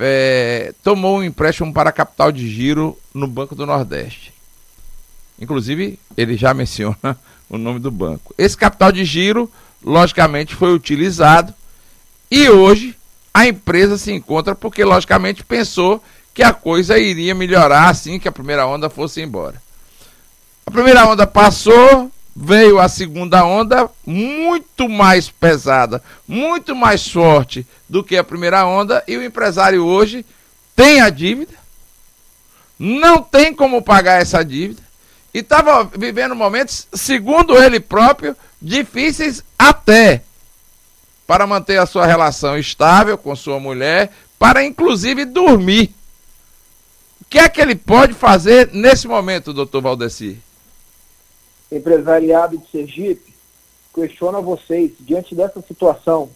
é, 0.00 0.72
tomou 0.82 1.18
um 1.18 1.24
empréstimo 1.24 1.72
para 1.72 1.92
capital 1.92 2.32
de 2.32 2.48
giro 2.48 2.98
no 3.12 3.26
Banco 3.26 3.54
do 3.54 3.66
Nordeste. 3.66 4.32
Inclusive, 5.38 5.98
ele 6.16 6.36
já 6.36 6.52
menciona 6.54 7.18
o 7.48 7.58
nome 7.58 7.78
do 7.78 7.90
banco. 7.90 8.34
Esse 8.38 8.56
capital 8.56 8.90
de 8.90 9.04
giro, 9.04 9.50
logicamente, 9.82 10.54
foi 10.54 10.72
utilizado 10.74 11.54
e 12.30 12.48
hoje 12.48 12.96
a 13.34 13.46
empresa 13.46 13.96
se 13.96 14.12
encontra 14.12 14.54
porque, 14.54 14.84
logicamente, 14.84 15.42
pensou 15.42 16.02
que 16.34 16.42
a 16.42 16.52
coisa 16.52 16.98
iria 16.98 17.34
melhorar 17.34 17.88
assim 17.88 18.18
que 18.18 18.28
a 18.28 18.32
primeira 18.32 18.66
onda 18.66 18.90
fosse 18.90 19.20
embora. 19.20 19.60
A 20.66 20.70
primeira 20.70 21.06
onda 21.06 21.26
passou, 21.26 22.10
veio 22.34 22.78
a 22.78 22.88
segunda 22.88 23.44
onda 23.44 23.90
muito 24.06 24.88
mais 24.88 25.28
pesada, 25.28 26.02
muito 26.26 26.74
mais 26.74 27.06
forte 27.08 27.66
do 27.88 28.02
que 28.02 28.16
a 28.16 28.24
primeira 28.24 28.66
onda, 28.66 29.02
e 29.06 29.16
o 29.16 29.24
empresário 29.24 29.84
hoje 29.84 30.24
tem 30.74 31.00
a 31.00 31.10
dívida, 31.10 31.54
não 32.78 33.22
tem 33.22 33.54
como 33.54 33.82
pagar 33.82 34.20
essa 34.20 34.42
dívida, 34.42 34.82
e 35.34 35.38
estava 35.38 35.84
vivendo 35.84 36.34
momentos, 36.34 36.86
segundo 36.92 37.56
ele 37.56 37.80
próprio, 37.80 38.36
difíceis 38.60 39.42
até 39.58 40.22
para 41.26 41.46
manter 41.46 41.78
a 41.78 41.86
sua 41.86 42.06
relação 42.06 42.58
estável 42.58 43.16
com 43.16 43.34
sua 43.34 43.58
mulher, 43.58 44.12
para 44.38 44.64
inclusive 44.64 45.24
dormir. 45.24 45.94
O 47.20 47.24
que 47.30 47.38
é 47.38 47.48
que 47.48 47.60
ele 47.60 47.74
pode 47.74 48.12
fazer 48.12 48.70
nesse 48.72 49.08
momento, 49.08 49.52
doutor 49.52 49.80
Valdeci? 49.80 50.38
Empresariado 51.70 52.58
de 52.58 52.70
Sergipe, 52.70 53.34
questiona 53.94 54.40
vocês, 54.40 54.92
diante 55.00 55.34
dessa 55.34 55.62
situação, 55.62 56.28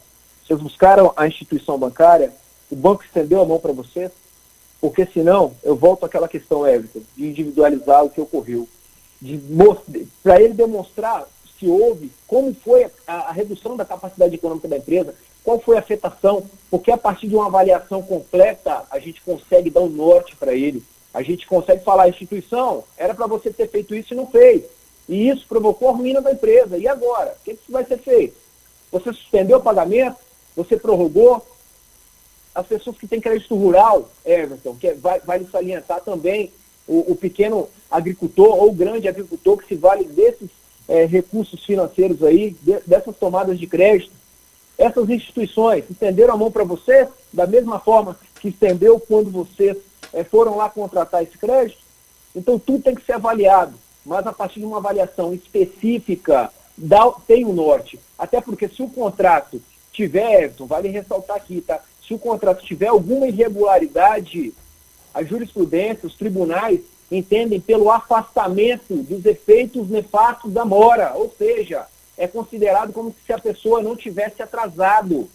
vocês 0.46 0.58
buscaram 0.60 1.12
a 1.16 1.26
instituição 1.26 1.78
bancária, 1.78 2.32
o 2.70 2.76
banco 2.76 3.04
estendeu 3.04 3.42
a 3.42 3.46
mão 3.46 3.58
para 3.58 3.72
vocês? 3.72 4.10
Porque 4.80 5.06
senão, 5.06 5.54
eu 5.62 5.74
volto 5.74 6.06
àquela 6.06 6.28
questão, 6.28 6.66
Everton, 6.66 7.00
de 7.16 7.26
individualizar 7.26 8.04
o 8.04 8.10
que 8.10 8.20
ocorreu. 8.20 8.68
Para 10.22 10.40
ele 10.40 10.54
demonstrar 10.54 11.26
se 11.58 11.66
houve, 11.66 12.10
como 12.26 12.54
foi 12.54 12.84
a, 13.06 13.14
a, 13.28 13.32
redução 13.32 13.76
da 13.76 13.84
capacidade 13.84 14.34
econômica 14.34 14.68
da 14.68 14.78
empresa, 14.78 15.14
qual 15.42 15.60
foi 15.60 15.76
a 15.76 15.80
afetação, 15.80 16.44
porque 16.70 16.90
a 16.90 16.98
partir 16.98 17.28
de 17.28 17.36
uma 17.36 17.46
avaliação 17.46 18.02
completa 18.02 18.84
a 18.90 18.98
gente 18.98 19.22
consegue 19.22 19.70
dar 19.70 19.80
um 19.80 19.88
norte 19.88 20.36
para 20.36 20.54
ele. 20.54 20.82
A 21.14 21.22
gente 21.22 21.46
consegue 21.46 21.82
falar, 21.82 22.08
instituição, 22.08 22.84
era 22.96 23.14
para 23.14 23.26
você 23.26 23.50
ter 23.50 23.68
feito 23.68 23.94
isso 23.94 24.12
e 24.12 24.16
não 24.16 24.26
fez. 24.26 24.64
E 25.08 25.28
isso 25.28 25.46
provocou 25.46 25.88
a 25.88 25.92
ruína 25.92 26.20
da 26.20 26.32
empresa. 26.32 26.76
E 26.76 26.86
agora? 26.86 27.36
O 27.40 27.44
que, 27.44 27.54
que 27.54 27.72
vai 27.72 27.84
ser 27.84 27.98
feito? 27.98 28.36
Você 28.90 29.12
suspendeu 29.12 29.58
o 29.58 29.62
pagamento? 29.62 30.16
Você 30.54 30.76
prorrogou? 30.76 31.46
As 32.54 32.66
pessoas 32.66 32.96
que 32.96 33.06
têm 33.06 33.20
crédito 33.20 33.54
rural, 33.54 34.10
Everton, 34.24 34.74
que 34.74 34.88
é, 34.88 34.94
vai, 34.94 35.38
lhe 35.38 35.46
salientar 35.46 36.00
também 36.00 36.50
o, 36.88 37.12
o, 37.12 37.16
pequeno 37.16 37.68
agricultor 37.90 38.56
ou 38.56 38.70
o 38.70 38.74
grande 38.74 39.08
agricultor 39.08 39.58
que 39.58 39.68
se 39.68 39.74
vale 39.74 40.04
desses 40.04 40.48
é, 40.88 41.04
recursos 41.04 41.64
financeiros 41.64 42.22
aí, 42.22 42.56
de, 42.62 42.78
dessas 42.86 43.16
tomadas 43.16 43.58
de 43.58 43.66
crédito. 43.66 44.12
Essas 44.78 45.08
instituições 45.08 45.84
estenderam 45.90 46.34
a 46.34 46.36
mão 46.36 46.50
para 46.50 46.64
você 46.64 47.08
da 47.32 47.46
mesma 47.46 47.78
forma 47.78 48.16
que 48.40 48.48
estendeu 48.48 49.00
quando 49.00 49.30
vocês 49.30 49.76
é, 50.12 50.22
foram 50.22 50.56
lá 50.56 50.68
contratar 50.68 51.22
esse 51.22 51.36
crédito? 51.38 51.78
Então 52.34 52.58
tudo 52.58 52.82
tem 52.82 52.94
que 52.94 53.04
ser 53.04 53.14
avaliado 53.14 53.74
mas 54.06 54.24
a 54.24 54.32
partir 54.32 54.60
de 54.60 54.66
uma 54.66 54.78
avaliação 54.78 55.34
específica 55.34 56.50
dá, 56.78 57.10
tem 57.26 57.44
o 57.44 57.50
um 57.50 57.52
norte. 57.52 57.98
Até 58.16 58.40
porque 58.40 58.68
se 58.68 58.80
o 58.80 58.88
contrato 58.88 59.60
tiver, 59.92 60.44
Everton, 60.44 60.66
vale 60.66 60.88
ressaltar 60.88 61.36
aqui, 61.36 61.60
tá? 61.60 61.80
Se 62.06 62.14
o 62.14 62.18
contrato 62.18 62.64
tiver 62.64 62.86
alguma 62.86 63.26
irregularidade, 63.26 64.54
a 65.12 65.24
jurisprudência, 65.24 66.06
os 66.06 66.14
tribunais 66.14 66.80
entendem 67.10 67.60
pelo 67.60 67.90
afastamento 67.90 68.94
dos 68.94 69.24
efeitos 69.24 69.88
nefastos 69.88 70.52
da 70.52 70.64
mora, 70.64 71.12
ou 71.14 71.32
seja, 71.36 71.86
é 72.16 72.26
considerado 72.26 72.92
como 72.92 73.14
se 73.24 73.32
a 73.32 73.38
pessoa 73.38 73.82
não 73.82 73.94
tivesse 73.94 74.42
atrasado 74.42 75.28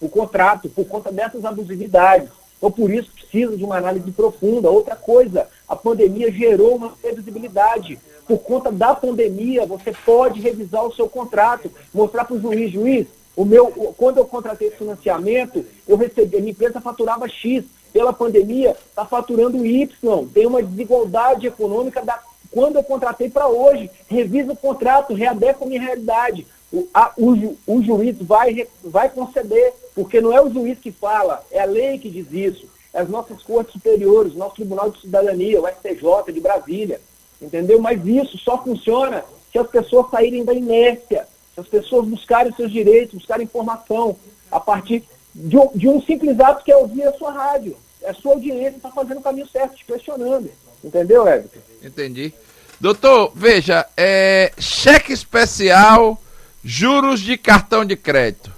o 0.00 0.08
contrato 0.08 0.68
por 0.68 0.86
conta 0.86 1.10
dessas 1.10 1.44
abusividades. 1.44 2.28
Então, 2.56 2.70
por 2.70 2.90
isso, 2.90 3.10
precisa 3.10 3.56
de 3.56 3.64
uma 3.64 3.76
análise 3.76 4.10
profunda. 4.12 4.70
Outra 4.70 4.96
coisa, 4.96 5.48
a 5.68 5.76
pandemia 5.76 6.30
gerou 6.32 6.76
uma 6.76 6.90
previsibilidade 6.90 7.98
por 8.26 8.38
conta 8.38 8.72
da 8.72 8.94
pandemia, 8.94 9.66
você 9.66 9.92
pode 10.04 10.40
revisar 10.40 10.84
o 10.84 10.94
seu 10.94 11.08
contrato, 11.08 11.70
mostrar 11.94 12.24
para 12.24 12.36
o 12.36 12.40
juiz, 12.40 12.72
juiz, 12.72 13.06
o 13.36 13.44
meu, 13.44 13.66
quando 13.96 14.16
eu 14.16 14.24
contratei 14.24 14.70
financiamento, 14.70 15.64
eu 15.86 15.96
recebi, 15.96 16.36
a 16.36 16.40
minha 16.40 16.50
empresa 16.50 16.80
faturava 16.80 17.28
X, 17.28 17.64
pela 17.92 18.12
pandemia 18.12 18.76
está 18.88 19.04
faturando 19.04 19.64
Y, 19.64 20.26
tem 20.32 20.46
uma 20.46 20.62
desigualdade 20.62 21.46
econômica 21.46 22.02
da 22.02 22.20
quando 22.50 22.76
eu 22.76 22.82
contratei 22.82 23.28
para 23.28 23.48
hoje, 23.48 23.90
revisa 24.08 24.52
o 24.52 24.56
contrato, 24.56 25.12
readequa 25.12 25.64
a 25.64 25.68
minha 25.68 25.82
realidade. 25.82 26.46
O, 26.72 26.86
a, 26.94 27.12
o, 27.16 27.56
o 27.66 27.82
juiz 27.82 28.16
vai, 28.20 28.66
vai 28.82 29.10
conceder, 29.10 29.74
porque 29.94 30.20
não 30.20 30.32
é 30.32 30.40
o 30.40 30.50
juiz 30.50 30.78
que 30.78 30.90
fala, 30.90 31.44
é 31.50 31.60
a 31.60 31.66
lei 31.66 31.98
que 31.98 32.08
diz 32.08 32.32
isso. 32.32 32.66
É 32.94 33.00
as 33.00 33.08
nossas 33.10 33.42
cortes 33.42 33.74
superiores, 33.74 34.34
nosso 34.34 34.54
Tribunal 34.54 34.90
de 34.90 35.00
Cidadania, 35.02 35.60
o 35.60 35.68
STJ 35.68 36.32
de 36.32 36.40
Brasília 36.40 37.00
entendeu? 37.40 37.80
Mas 37.80 38.04
isso 38.04 38.38
só 38.38 38.62
funciona 38.62 39.24
se 39.50 39.58
as 39.58 39.68
pessoas 39.68 40.10
saírem 40.10 40.44
da 40.44 40.52
inércia, 40.52 41.26
se 41.54 41.60
as 41.60 41.68
pessoas 41.68 42.06
buscarem 42.06 42.52
seus 42.54 42.70
direitos, 42.70 43.14
buscarem 43.14 43.44
informação, 43.44 44.16
a 44.50 44.60
partir 44.60 45.02
de 45.36 45.56
um, 45.56 45.70
de 45.74 45.88
um 45.88 46.00
simples 46.02 46.40
ato 46.40 46.64
que 46.64 46.72
é 46.72 46.76
ouvir 46.76 47.04
a 47.04 47.12
sua 47.12 47.30
rádio. 47.30 47.76
A 48.06 48.14
sua 48.14 48.32
audiência 48.32 48.76
está 48.76 48.90
fazendo 48.90 49.18
o 49.18 49.22
caminho 49.22 49.46
certo, 49.48 49.76
te 49.76 49.84
questionando. 49.84 50.50
Entendeu, 50.82 51.26
Everton? 51.26 51.58
Entendi. 51.82 52.32
Doutor, 52.80 53.32
veja, 53.34 53.86
é, 53.96 54.52
cheque 54.58 55.12
especial, 55.12 56.20
juros 56.64 57.20
de 57.20 57.36
cartão 57.36 57.84
de 57.84 57.96
crédito. 57.96 58.52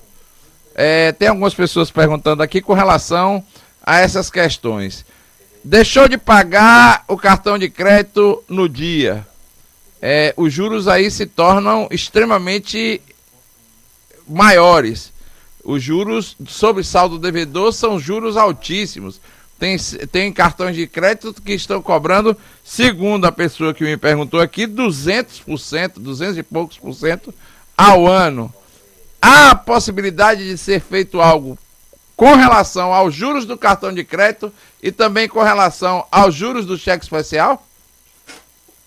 É, 0.75 1.13
tem 1.13 1.29
algumas 1.29 1.55
pessoas 1.55 1.91
perguntando 1.91 2.43
aqui 2.43 2.61
com 2.61 2.73
relação 2.73 3.45
a 3.83 3.99
essas 3.99 4.31
questões. 4.31 5.05
Deixou 5.65 6.09
de 6.09 6.17
pagar 6.17 7.05
o 7.09 7.17
cartão 7.17 7.59
de 7.59 7.69
crédito 7.69 8.43
no 8.49 8.69
dia. 8.69 9.27
É, 10.01 10.33
os 10.37 10.53
juros 10.53 10.87
aí 10.87 11.11
se 11.11 11.27
tornam 11.27 11.89
extremamente 11.91 13.01
maiores. 14.29 15.13
Os 15.69 15.83
juros 15.83 16.35
sobre 16.47 16.83
saldo 16.83 17.19
devedor 17.19 17.75
são 17.75 18.01
juros 18.01 18.39
altíssimos. 18.39 19.21
Tem, 19.59 19.77
tem 20.11 20.33
cartões 20.33 20.75
de 20.75 20.87
crédito 20.87 21.43
que 21.43 21.53
estão 21.53 21.83
cobrando, 21.83 22.35
segundo 22.65 23.27
a 23.27 23.33
pessoa 23.33 23.75
que 23.75 23.85
me 23.85 23.99
perguntou 23.99 24.41
aqui, 24.41 24.67
200%, 24.67 25.99
200 25.99 26.39
e 26.39 26.43
poucos 26.43 26.79
por 26.79 26.95
cento 26.95 27.35
ao 27.77 28.07
ano. 28.07 28.51
Há 29.21 29.51
a 29.51 29.55
possibilidade 29.55 30.49
de 30.49 30.57
ser 30.57 30.81
feito 30.81 31.21
algo 31.21 31.59
com 32.17 32.35
relação 32.35 32.95
aos 32.95 33.15
juros 33.15 33.45
do 33.45 33.59
cartão 33.59 33.93
de 33.93 34.05
crédito 34.05 34.51
e 34.83 34.91
também 34.91 35.29
com 35.29 35.43
relação 35.43 36.07
aos 36.11 36.35
juros 36.35 36.65
do 36.65 36.79
cheque 36.79 37.05
especial? 37.05 37.63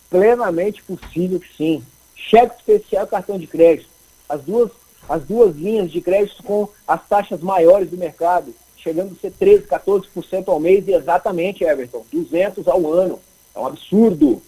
Plenamente 0.10 0.82
possível 0.82 1.40
que 1.40 1.56
sim. 1.56 1.86
Cheque 2.16 2.56
especial 2.56 3.06
e 3.06 3.08
cartão 3.08 3.38
de 3.38 3.46
crédito. 3.46 3.88
As 4.28 4.42
duas, 4.42 4.72
as 5.12 5.24
duas 5.24 5.54
linhas 5.58 5.92
de 5.92 6.00
crédito 6.00 6.42
com 6.42 6.70
as 6.88 7.06
taxas 7.06 7.42
maiores 7.42 7.90
do 7.90 7.98
mercado, 7.98 8.56
chegando 8.78 9.14
a 9.14 9.20
ser 9.20 9.34
13%, 9.34 9.68
14% 9.68 10.48
ao 10.48 10.58
mês 10.58 10.88
e 10.88 10.94
exatamente, 10.94 11.66
Everton, 11.66 12.06
200 12.14 12.66
ao 12.66 12.90
ano. 12.90 13.20
É 13.54 13.60
um 13.60 13.66
absurdo 13.66 14.42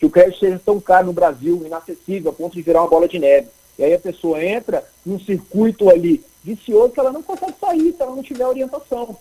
que 0.00 0.06
o 0.06 0.10
crédito 0.10 0.38
seja 0.38 0.58
tão 0.64 0.80
caro 0.80 1.08
no 1.08 1.12
Brasil, 1.12 1.62
inacessível, 1.66 2.30
a 2.30 2.34
ponto 2.34 2.54
de 2.54 2.62
virar 2.62 2.80
uma 2.80 2.88
bola 2.88 3.06
de 3.06 3.18
neve. 3.18 3.48
E 3.78 3.84
aí 3.84 3.92
a 3.92 3.98
pessoa 3.98 4.42
entra 4.42 4.82
num 5.04 5.20
circuito 5.20 5.90
ali 5.90 6.24
vicioso 6.42 6.94
que 6.94 6.98
ela 6.98 7.12
não 7.12 7.22
consegue 7.22 7.54
sair 7.60 7.92
se 7.92 8.02
ela 8.02 8.16
não 8.16 8.22
tiver 8.22 8.46
orientação. 8.46 9.14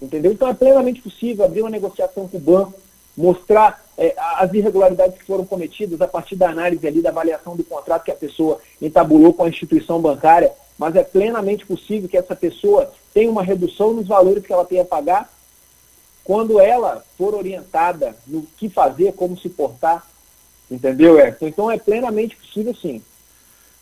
Entendeu? 0.00 0.32
Então 0.32 0.48
é 0.48 0.54
plenamente 0.54 1.02
possível 1.02 1.44
abrir 1.44 1.60
uma 1.60 1.70
negociação 1.70 2.26
com 2.26 2.38
o 2.38 2.40
banco, 2.40 2.80
mostrar 3.16 3.84
é, 3.96 4.14
as 4.16 4.52
irregularidades 4.52 5.18
que 5.18 5.24
foram 5.24 5.44
cometidas 5.44 6.00
a 6.00 6.08
partir 6.08 6.36
da 6.36 6.50
análise 6.50 6.86
ali, 6.86 7.00
da 7.00 7.10
avaliação 7.10 7.56
do 7.56 7.64
contrato 7.64 8.04
que 8.04 8.10
a 8.10 8.16
pessoa 8.16 8.60
entabulou 8.80 9.32
com 9.32 9.44
a 9.44 9.48
instituição 9.48 10.00
bancária, 10.00 10.52
mas 10.76 10.96
é 10.96 11.04
plenamente 11.04 11.64
possível 11.64 12.08
que 12.08 12.16
essa 12.16 12.34
pessoa 12.34 12.92
tenha 13.12 13.30
uma 13.30 13.42
redução 13.42 13.92
nos 13.92 14.08
valores 14.08 14.44
que 14.44 14.52
ela 14.52 14.64
tem 14.64 14.80
a 14.80 14.84
pagar 14.84 15.30
quando 16.24 16.58
ela 16.58 17.04
for 17.16 17.34
orientada 17.34 18.16
no 18.26 18.42
que 18.56 18.68
fazer, 18.68 19.12
como 19.12 19.38
se 19.38 19.48
portar. 19.48 20.04
Entendeu, 20.70 21.18
Everton? 21.18 21.46
Então 21.46 21.70
é 21.70 21.78
plenamente 21.78 22.34
possível 22.34 22.74
sim. 22.74 23.02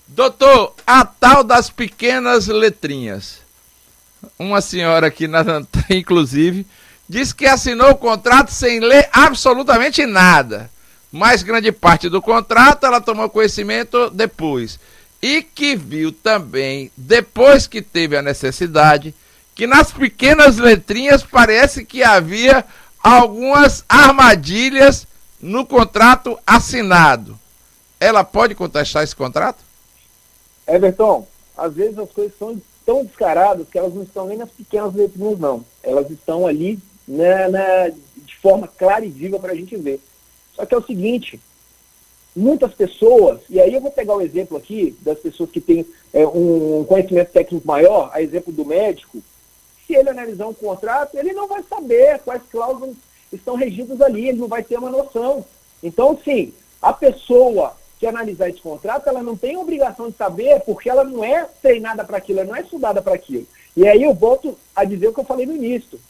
Doutor, 0.09 0.75
a 0.87 1.05
tal 1.05 1.45
das 1.45 1.71
pequenas 1.71 2.49
letrinhas. 2.49 3.41
Uma 4.39 4.61
senhora 4.61 5.07
aqui, 5.07 5.27
na, 5.27 5.43
inclusive, 5.89 6.67
disse 7.09 7.35
que 7.35 7.47
assinou 7.47 7.91
o 7.91 7.97
contrato 7.97 8.51
sem 8.51 8.81
ler 8.81 9.09
absolutamente 9.13 10.07
nada. 10.07 10.71
Mas 11.11 11.43
grande 11.43 11.71
parte 11.71 12.09
do 12.09 12.23
contrato 12.23 12.87
ela 12.87 13.01
tomou 13.01 13.29
conhecimento 13.29 14.09
depois. 14.11 14.81
E 15.21 15.43
que 15.43 15.77
viu 15.77 16.11
também, 16.11 16.91
depois 16.97 17.67
que 17.67 17.83
teve 17.83 18.17
a 18.17 18.23
necessidade, 18.23 19.15
que 19.55 19.67
nas 19.67 19.93
pequenas 19.93 20.57
letrinhas 20.57 21.23
parece 21.23 21.85
que 21.85 22.03
havia 22.03 22.65
algumas 23.03 23.85
armadilhas 23.89 25.07
no 25.41 25.67
contrato 25.67 26.39
assinado. 26.47 27.39
Ela 28.01 28.25
pode 28.25 28.55
contestar 28.55 29.03
esse 29.03 29.15
contrato? 29.15 29.59
Everton, 30.67 31.27
às 31.57 31.75
vezes 31.75 31.99
as 31.99 32.11
coisas 32.11 32.33
são 32.39 32.61
tão 32.87 33.05
descaradas 33.05 33.69
que 33.69 33.79
elas 33.79 33.95
não 33.95 34.03
estão 34.03 34.27
nem 34.27 34.39
nas 34.39 34.51
pequenas 34.51 34.95
letrinhas, 34.95 35.39
não. 35.39 35.65
Elas 35.83 36.11
estão 36.11 36.47
ali 36.47 36.79
né, 37.07 37.49
né, 37.49 37.95
de 38.17 38.37
forma 38.37 38.69
clara 38.69 39.05
e 39.05 39.09
viva 39.09 39.39
para 39.39 39.53
a 39.53 39.57
gente 39.57 39.77
ver. 39.77 40.01
Só 40.55 40.67
que 40.67 40.75
é 40.75 40.79
o 40.79 40.87
seguinte, 40.87 41.41
muitas 42.35 42.73
pessoas, 42.75 43.41
e 43.49 43.61
aí 43.61 43.75
eu 43.75 43.81
vou 43.81 43.91
pegar 43.91 44.15
o 44.15 44.21
exemplo 44.23 44.57
aqui 44.57 44.97
das 45.01 45.19
pessoas 45.19 45.51
que 45.51 45.61
têm 45.61 45.87
é, 46.13 46.27
um 46.27 46.85
conhecimento 46.85 47.31
técnico 47.31 47.67
maior, 47.67 48.11
a 48.13 48.23
exemplo 48.23 48.53
do 48.53 48.65
médico, 48.65 49.23
se 49.87 49.95
ele 49.95 50.11
analisar 50.11 50.47
um 50.47 50.55
contrato, 50.55 51.17
ele 51.17 51.33
não 51.33 51.49
vai 51.49 51.63
saber 51.63 52.21
quais 52.21 52.43
cláusulas 52.51 52.97
estão 53.33 53.55
regidas 53.55 54.01
ali, 54.01 54.29
ele 54.29 54.39
não 54.39 54.49
vai 54.49 54.63
ter 54.63 54.79
uma 54.79 54.91
noção. 54.91 55.45
Então, 55.83 56.19
sim, 56.25 56.53
a 56.81 56.93
pessoa 56.93 57.77
que 57.99 58.07
analisar 58.07 58.49
esse 58.49 58.61
contrato, 58.61 59.09
ela 59.09 59.23
não 59.23 59.37
tem 59.37 59.57
obrigação 59.57 60.11
de 60.11 60.17
saber, 60.17 60.61
porque 60.63 60.91
ela 60.91 61.05
não 61.05 61.23
é 61.23 61.49
treinada 61.61 62.05
para 62.05 62.17
aquilo, 62.17 62.41
ela 62.41 62.49
não 62.49 62.57
é 62.57 62.63
estudada 62.63 63.01
para 63.01 63.15
aquilo. 63.15 63.47
E 63.77 63.87
aí 63.87 64.03
eu 64.03 64.13
volto 64.13 64.59
a 64.75 64.85
dizer 64.85 65.09
o 65.09 65.15
que 65.15 65.21
eu 65.21 65.25
falei 65.25 65.47
no 65.47 65.55
início. 65.55 66.01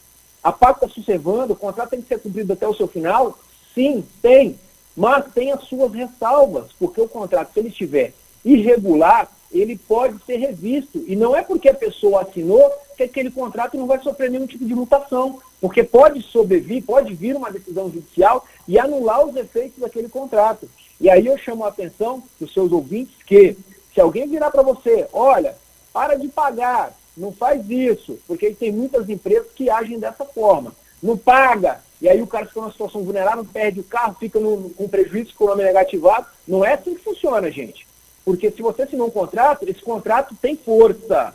A 0.43 0.51
PAC 0.51 0.85
está 0.85 0.87
observando, 0.87 1.53
o 1.53 1.57
contrato 1.57 1.91
tem 1.91 2.03
que 2.03 2.09
ser 2.09 2.19
cumprido 2.19 2.53
até 2.53 2.67
o 2.67 2.75
seu 2.75 2.89
final? 2.89 3.39
Sim, 3.75 4.05
tem. 4.21 4.59
Mas 4.97 5.33
tem 5.33 5.53
as 5.53 5.63
suas 5.65 5.93
ressalvas, 5.93 6.71
porque 6.79 7.01
o 7.01 7.09
contrato, 7.09 7.53
se 7.53 7.61
ele 7.61 7.69
estiver 7.69 8.13
irregular, 8.45 9.31
ele 9.53 9.77
pode 9.77 10.23
ser 10.25 10.37
revisto. 10.37 11.03
E 11.07 11.15
não 11.15 11.37
é 11.37 11.43
porque 11.43 11.69
a 11.69 11.75
pessoa 11.75 12.23
assinou 12.23 12.73
que 12.97 13.05
aquele 13.05 13.31
contrato 13.31 13.77
não 13.77 13.87
vai 13.87 14.03
sofrer 14.03 14.31
nenhum 14.31 14.47
tipo 14.47 14.65
de 14.65 14.75
mutação. 14.75 15.39
Porque 15.61 15.85
pode 15.85 16.23
sobrevir, 16.23 16.85
pode 16.85 17.15
vir 17.15 17.37
uma 17.37 17.51
decisão 17.51 17.91
judicial 17.91 18.45
e 18.67 18.79
anular 18.79 19.25
os 19.25 19.37
efeitos 19.37 19.79
daquele 19.79 20.09
contrato. 20.09 20.69
E 21.01 21.09
aí 21.09 21.27
eu 21.27 21.39
chamo 21.39 21.65
a 21.65 21.69
atenção 21.69 22.23
dos 22.41 22.53
seus 22.53 22.73
ouvintes 22.73 23.15
que, 23.25 23.57
se 23.95 24.01
alguém 24.01 24.27
virar 24.27 24.51
para 24.51 24.63
você, 24.63 25.07
olha, 25.13 25.57
para 25.93 26.17
de 26.17 26.29
pagar, 26.29 26.97
não 27.17 27.33
faz 27.33 27.69
isso, 27.69 28.19
porque 28.27 28.51
tem 28.53 28.73
muitas 28.73 29.09
empresas 29.09 29.49
que 29.55 29.69
agem 29.69 29.99
dessa 29.99 30.25
forma. 30.25 30.75
Não 31.03 31.17
paga, 31.17 31.81
e 32.01 32.09
aí 32.09 32.23
o 32.23 32.27
cara 32.27 32.47
fica 32.47 32.61
numa 32.61 32.73
situação 32.73 33.03
vulnerável, 33.03 33.45
perde 33.45 33.81
o 33.81 33.85
carro, 33.85 34.17
fica 34.19 34.39
no, 34.39 34.71
com 34.71 34.89
prejuízo, 34.89 35.35
com 35.35 35.45
o 35.45 35.49
nome 35.49 35.65
negativado. 35.65 36.27
Não 36.47 36.65
é 36.65 36.75
assim 36.75 36.95
que 36.95 37.03
funciona, 37.05 37.51
gente. 37.51 37.87
Porque 38.25 38.51
se 38.51 38.63
você 38.63 38.83
assinou 38.83 39.09
um 39.09 39.11
contrato, 39.11 39.69
esse 39.69 39.81
contrato 39.81 40.35
tem 40.41 40.57
força 40.57 41.35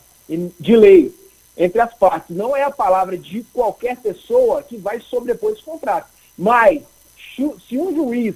de 0.58 0.76
lei 0.76 1.14
entre 1.56 1.80
as 1.80 1.94
partes. 1.94 2.36
Não 2.36 2.56
é 2.56 2.62
a 2.62 2.70
palavra 2.70 3.16
de 3.16 3.42
qualquer 3.52 3.96
pessoa 3.96 4.62
que 4.62 4.76
vai 4.76 5.00
sobrepor 5.00 5.52
esse 5.52 5.62
contrato. 5.62 6.08
Mas, 6.36 6.82
se 7.36 7.78
um 7.78 7.94
juiz 7.94 8.34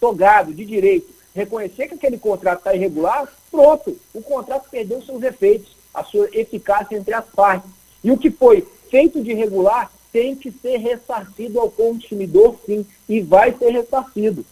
togado 0.00 0.52
de 0.52 0.64
direito 0.64 1.12
reconhecer 1.34 1.88
que 1.88 1.94
aquele 1.94 2.18
contrato 2.18 2.58
está 2.58 2.74
irregular, 2.74 3.32
pronto, 3.50 3.96
o 4.12 4.22
contrato 4.22 4.68
perdeu 4.70 5.02
seus 5.02 5.22
efeitos, 5.22 5.68
a 5.92 6.04
sua 6.04 6.28
eficácia 6.32 6.96
entre 6.96 7.14
as 7.14 7.24
partes. 7.24 7.70
E 8.02 8.10
o 8.10 8.18
que 8.18 8.30
foi 8.30 8.66
feito 8.90 9.22
de 9.22 9.30
irregular 9.30 9.90
tem 10.12 10.34
que 10.34 10.50
ser 10.50 10.78
ressarcido 10.78 11.60
ao 11.60 11.70
consumidor, 11.70 12.58
sim, 12.64 12.86
e 13.08 13.20
vai 13.20 13.52
ser 13.56 13.70
ressarcido. 13.70 14.44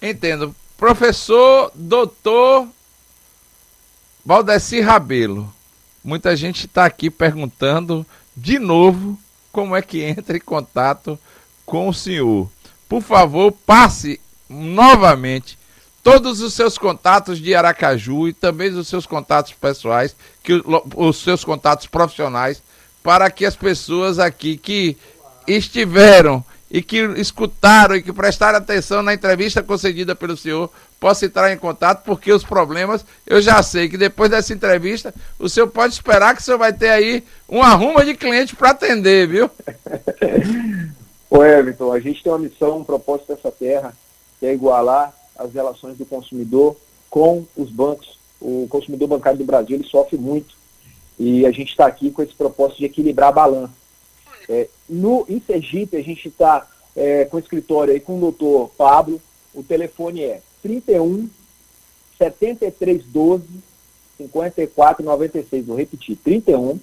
Entendo. 0.00 0.54
Professor, 0.76 1.72
doutor 1.74 2.68
Valdeci 4.24 4.80
Rabelo, 4.80 5.50
muita 6.04 6.36
gente 6.36 6.66
está 6.66 6.84
aqui 6.84 7.08
perguntando 7.08 8.04
de 8.36 8.58
novo 8.58 9.18
como 9.50 9.74
é 9.74 9.80
que 9.80 10.02
entra 10.02 10.36
em 10.36 10.40
contato 10.40 11.18
com 11.64 11.88
o 11.88 11.94
senhor. 11.94 12.50
Por 12.86 13.00
favor, 13.00 13.52
passe 13.52 14.20
novamente 14.48 15.58
todos 16.06 16.40
os 16.40 16.54
seus 16.54 16.78
contatos 16.78 17.40
de 17.40 17.52
Aracaju 17.52 18.28
e 18.28 18.32
também 18.32 18.68
os 18.68 18.86
seus 18.86 19.04
contatos 19.06 19.52
pessoais, 19.54 20.14
que 20.40 20.52
os 20.94 21.20
seus 21.20 21.44
contatos 21.44 21.88
profissionais, 21.88 22.62
para 23.02 23.28
que 23.28 23.44
as 23.44 23.56
pessoas 23.56 24.20
aqui 24.20 24.56
que 24.56 24.96
estiveram 25.48 26.44
e 26.70 26.80
que 26.80 26.98
escutaram 27.16 27.96
e 27.96 28.02
que 28.02 28.12
prestaram 28.12 28.58
atenção 28.58 29.02
na 29.02 29.14
entrevista 29.14 29.64
concedida 29.64 30.14
pelo 30.14 30.36
senhor 30.36 30.70
possa 31.00 31.26
entrar 31.26 31.52
em 31.52 31.58
contato, 31.58 32.04
porque 32.04 32.32
os 32.32 32.44
problemas, 32.44 33.04
eu 33.26 33.42
já 33.42 33.60
sei 33.60 33.88
que 33.88 33.98
depois 33.98 34.30
dessa 34.30 34.52
entrevista, 34.52 35.12
o 35.40 35.48
senhor 35.48 35.66
pode 35.66 35.92
esperar 35.92 36.36
que 36.36 36.40
o 36.40 36.44
senhor 36.44 36.58
vai 36.58 36.72
ter 36.72 36.90
aí 36.90 37.24
uma 37.48 37.74
ruma 37.74 38.04
de 38.04 38.14
clientes 38.14 38.54
para 38.54 38.70
atender, 38.70 39.26
viu? 39.26 39.50
Ô 41.28 41.42
Everton, 41.42 41.92
a 41.92 41.98
gente 41.98 42.22
tem 42.22 42.30
uma 42.30 42.38
missão, 42.38 42.78
um 42.78 42.84
propósito 42.84 43.34
dessa 43.34 43.50
terra, 43.50 43.92
que 44.38 44.46
é 44.46 44.54
igualar 44.54 45.12
as 45.38 45.52
relações 45.52 45.96
do 45.96 46.04
consumidor 46.04 46.76
com 47.10 47.44
os 47.56 47.70
bancos. 47.70 48.18
O 48.40 48.66
consumidor 48.68 49.08
bancário 49.08 49.38
do 49.38 49.44
Brasil 49.44 49.76
ele 49.76 49.88
sofre 49.88 50.18
muito 50.18 50.54
e 51.18 51.46
a 51.46 51.50
gente 51.50 51.70
está 51.70 51.86
aqui 51.86 52.10
com 52.10 52.22
esse 52.22 52.34
propósito 52.34 52.78
de 52.78 52.84
equilibrar 52.84 53.30
a 53.30 53.32
balança. 53.32 53.72
É, 54.48 54.68
no, 54.88 55.24
em 55.28 55.40
Sergipe, 55.40 55.96
a 55.96 56.02
gente 56.02 56.28
está 56.28 56.68
é, 56.94 57.24
com 57.24 57.36
o 57.36 57.40
escritório 57.40 57.92
aí 57.92 58.00
com 58.00 58.16
o 58.16 58.20
doutor 58.20 58.70
Pablo. 58.76 59.20
O 59.54 59.62
telefone 59.62 60.22
é 60.22 60.42
31 60.62 61.28
7312 62.18 63.44
5496. 64.18 65.66
Vou 65.66 65.76
repetir: 65.76 66.16
31 66.16 66.78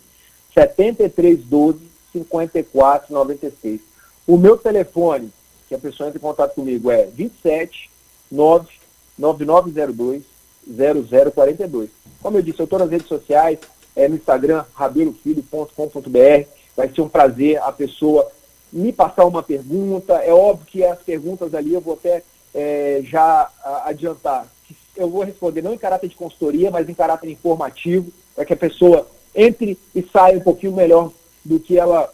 7312 0.54 1.80
5496. 2.12 3.82
O 4.26 4.38
meu 4.38 4.58
telefone, 4.58 5.32
que 5.68 5.76
a 5.76 5.80
pessoa 5.80 6.08
entra 6.08 6.18
em 6.18 6.22
contato 6.22 6.56
comigo, 6.56 6.90
é 6.90 7.06
27 7.06 7.90
9 7.90 7.93
9902 8.32 10.24
0042. 10.66 11.90
Como 12.22 12.38
eu 12.38 12.42
disse, 12.42 12.60
eu 12.60 12.64
estou 12.64 12.80
nas 12.80 12.90
redes 12.90 13.08
sociais, 13.08 13.60
é, 13.96 14.08
no 14.08 14.16
Instagram, 14.16 14.64
rabelofilho.com.br 14.74 16.48
vai 16.76 16.90
ser 16.90 17.02
um 17.02 17.10
prazer 17.10 17.62
a 17.62 17.72
pessoa 17.72 18.28
me 18.72 18.92
passar 18.92 19.26
uma 19.26 19.44
pergunta. 19.44 20.14
É 20.16 20.34
óbvio 20.34 20.66
que 20.66 20.84
as 20.84 21.00
perguntas 21.00 21.54
ali 21.54 21.74
eu 21.74 21.82
vou 21.82 21.94
até 21.94 22.24
é, 22.54 23.02
já 23.04 23.50
adiantar. 23.86 24.48
Eu 24.96 25.10
vou 25.10 25.24
responder 25.24 25.62
não 25.62 25.74
em 25.74 25.78
caráter 25.78 26.08
de 26.08 26.16
consultoria, 26.16 26.72
mas 26.72 26.90
em 26.90 26.94
caráter 26.94 27.30
informativo, 27.30 28.12
para 28.36 28.46
que 28.46 28.54
a 28.54 28.58
pessoa 28.58 29.08
entre 29.36 29.78
e 29.94 30.04
saia 30.12 30.38
um 30.38 30.44
pouquinho 30.44 30.74
melhor 30.74 31.12
do 31.44 31.60
que 31.60 31.78
ela 31.78 32.12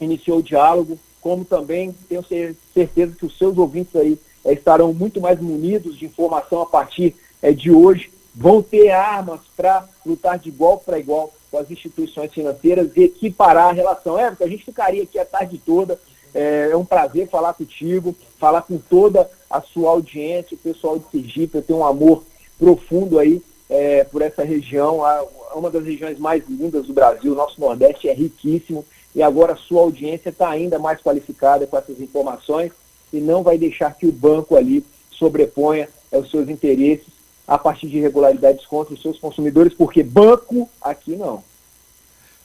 iniciou 0.00 0.38
o 0.38 0.42
diálogo, 0.42 0.98
como 1.20 1.44
também 1.44 1.94
tenho 2.08 2.24
certeza 2.24 3.14
que 3.18 3.26
os 3.26 3.36
seus 3.36 3.56
ouvintes 3.58 3.94
aí 3.96 4.18
é, 4.44 4.52
estarão 4.52 4.92
muito 4.92 5.20
mais 5.20 5.40
munidos 5.40 5.98
de 5.98 6.06
informação 6.06 6.62
a 6.62 6.66
partir 6.66 7.14
é, 7.42 7.52
de 7.52 7.70
hoje, 7.70 8.10
vão 8.34 8.62
ter 8.62 8.90
armas 8.90 9.40
para 9.56 9.88
lutar 10.04 10.38
de 10.38 10.48
igual 10.48 10.78
para 10.78 10.98
igual 10.98 11.32
com 11.50 11.58
as 11.58 11.70
instituições 11.70 12.32
financeiras 12.32 12.90
e 12.96 13.02
equiparar 13.02 13.68
a 13.70 13.72
relação. 13.72 14.18
É, 14.18 14.34
a 14.40 14.46
gente 14.46 14.64
ficaria 14.64 15.02
aqui 15.02 15.18
a 15.18 15.24
tarde 15.24 15.60
toda. 15.64 15.98
É, 16.32 16.70
é, 16.70 16.76
um 16.76 16.84
prazer 16.84 17.28
falar 17.28 17.54
contigo, 17.54 18.14
falar 18.38 18.62
com 18.62 18.78
toda 18.78 19.28
a 19.48 19.60
sua 19.60 19.90
audiência, 19.90 20.54
o 20.54 20.58
pessoal 20.58 20.98
de 20.98 21.10
Sergipe. 21.10 21.56
Eu 21.56 21.62
tenho 21.62 21.80
um 21.80 21.84
amor 21.84 22.22
profundo 22.58 23.18
aí 23.18 23.42
é, 23.68 24.04
por 24.04 24.22
essa 24.22 24.44
região, 24.44 25.04
a, 25.04 25.24
uma 25.54 25.70
das 25.70 25.84
regiões 25.84 26.18
mais 26.18 26.44
lindas 26.48 26.86
do 26.86 26.92
Brasil. 26.92 27.34
Nosso 27.34 27.60
Nordeste 27.60 28.08
é 28.08 28.14
riquíssimo 28.14 28.84
e 29.14 29.22
agora 29.22 29.54
a 29.54 29.56
sua 29.56 29.82
audiência 29.82 30.28
está 30.28 30.48
ainda 30.48 30.78
mais 30.78 31.00
qualificada 31.00 31.66
com 31.66 31.76
essas 31.76 32.00
informações 32.00 32.70
e 33.12 33.20
não 33.20 33.42
vai 33.42 33.58
deixar 33.58 33.94
que 33.94 34.06
o 34.06 34.12
banco 34.12 34.56
ali 34.56 34.84
sobreponha 35.10 35.88
os 36.12 36.30
seus 36.30 36.48
interesses 36.48 37.06
a 37.46 37.58
partir 37.58 37.88
de 37.88 37.98
irregularidades 37.98 38.64
contra 38.66 38.94
os 38.94 39.02
seus 39.02 39.18
consumidores, 39.18 39.74
porque 39.74 40.02
banco 40.02 40.68
aqui 40.80 41.16
não. 41.16 41.42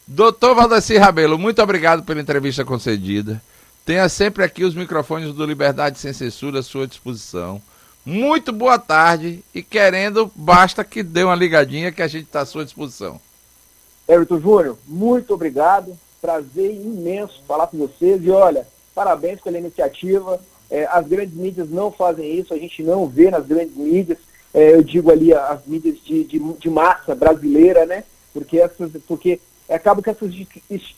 Doutor 0.08 0.56
Valdeci 0.56 0.98
Rabelo, 0.98 1.38
muito 1.38 1.62
obrigado 1.62 2.04
pela 2.04 2.22
entrevista 2.22 2.66
concedida. 2.66 3.42
Tenha 3.86 4.10
sempre 4.10 4.44
aqui 4.44 4.64
os 4.64 4.74
microfones 4.74 5.34
do 5.34 5.46
Liberdade 5.46 6.00
Sem 6.00 6.12
Censura 6.12 6.60
à 6.60 6.64
sua 6.64 6.88
disposição. 6.88 7.62
Muito 8.04 8.52
boa 8.52 8.78
tarde 8.78 9.44
e 9.54 9.64
querendo, 9.64 10.32
basta 10.36 10.84
que 10.84 11.02
dê 11.02 11.24
uma 11.24 11.36
ligadinha 11.36 11.92
que 11.92 12.02
a 12.02 12.08
gente 12.08 12.26
está 12.26 12.42
à 12.42 12.46
sua 12.46 12.66
disposição. 12.66 13.20
Everton 14.08 14.40
Júnior, 14.40 14.78
muito 14.88 15.34
obrigado. 15.34 15.98
Prazer 16.22 16.72
imenso 16.72 17.42
falar 17.48 17.68
com 17.68 17.78
vocês 17.78 18.24
e 18.24 18.30
olha, 18.30 18.68
parabéns 18.94 19.40
pela 19.42 19.58
iniciativa. 19.58 20.40
É, 20.70 20.86
as 20.86 21.08
grandes 21.08 21.36
mídias 21.36 21.70
não 21.70 21.92
fazem 21.92 22.40
isso, 22.40 22.54
a 22.54 22.58
gente 22.58 22.82
não 22.84 23.08
vê 23.08 23.30
nas 23.30 23.46
grandes 23.46 23.76
mídias 23.76 24.18
é, 24.56 24.74
eu 24.74 24.82
digo 24.82 25.12
ali 25.12 25.34
as 25.34 25.66
mídias 25.68 25.98
de, 26.02 26.24
de, 26.24 26.40
de, 26.40 26.70
massa 26.70 27.14
brasileira, 27.14 27.86
né? 27.86 28.06
Porque, 28.34 28.58
essas, 28.58 28.90
porque 29.06 29.38
acaba 29.68 30.02
que 30.02 30.10
essas 30.10 30.32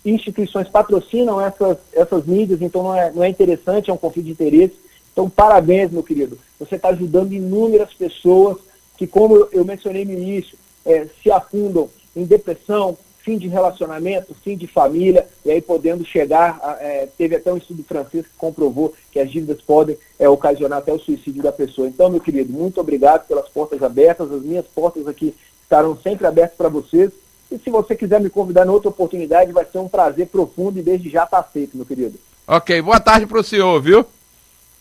instituições 0.06 0.70
patrocinam 0.70 1.42
essas, 1.42 1.78
essas 1.92 2.24
mídias, 2.28 2.62
então 2.62 2.84
não 2.84 2.96
é, 2.96 3.12
não 3.12 3.24
é 3.24 3.30
interessante, 3.30 3.90
é 3.90 3.94
um 3.94 3.98
conflito 3.98 4.28
de 4.28 4.32
interesse. 4.32 4.76
Então, 5.12 5.28
parabéns, 5.28 5.90
meu 5.90 6.04
querido. 6.04 6.38
Você 6.60 6.76
está 6.76 6.90
ajudando 6.90 7.34
inúmeras 7.34 7.92
pessoas 7.96 8.58
que, 8.96 9.08
como 9.08 9.48
eu 9.52 9.66
mencionei 9.66 10.06
no 10.06 10.14
início, 10.14 10.56
é, 10.86 11.08
se 11.24 11.32
afundam 11.32 11.90
em 12.16 12.26
depressão, 12.26 12.96
fim 13.28 13.38
de 13.38 13.50
relacionamento, 13.50 14.34
fim 14.42 14.56
de 14.56 14.66
família, 14.68 15.28
e 15.44 15.52
aí 15.52 15.62
podendo 15.62 16.06
chegar, 16.06 16.58
a, 16.64 16.78
é, 16.80 17.10
teve 17.18 17.36
até 17.36 17.52
um 17.52 17.58
estudo 17.58 17.84
francês 17.84 18.26
que 18.26 18.32
comprovou 18.38 18.94
que 19.12 19.20
as 19.20 19.30
dívidas 19.30 19.62
podem 19.62 19.98
é, 20.18 20.30
ocasionar 20.30 20.80
até 20.80 20.94
o 20.94 21.00
suicídio 21.00 21.44
da 21.44 21.52
pessoa. 21.52 21.90
Então, 21.90 22.10
meu 22.10 22.22
querido, 22.22 22.54
muito 22.54 22.80
obrigado 22.80 23.28
pelas 23.28 23.50
portas 23.50 23.84
abertas, 23.84 24.32
as 24.32 24.42
minhas 24.42 24.66
portas 24.68 25.06
aqui 25.10 25.36
estarão 25.62 25.98
sempre 25.98 26.26
abertas 26.26 26.56
para 26.56 26.70
vocês, 26.70 27.12
e 27.52 27.60
se 27.60 27.70
você 27.70 27.98
quiser 27.98 28.22
me 28.22 28.30
convidar 28.30 28.66
em 28.66 28.70
outra 28.70 28.88
oportunidade, 28.88 29.52
vai 29.52 29.66
ser 29.66 29.80
um 29.80 29.90
prazer 29.90 30.28
profundo 30.28 30.80
e 30.80 30.82
desde 30.82 31.10
já 31.10 31.26
está 31.26 31.44
feito, 31.44 31.76
meu 31.76 31.86
querido. 31.86 32.18
Ok, 32.48 32.82
boa 32.82 33.00
tarde 33.02 33.28
para 33.28 33.42
o 33.42 33.44
senhor, 33.44 33.82
viu? 33.82 34.06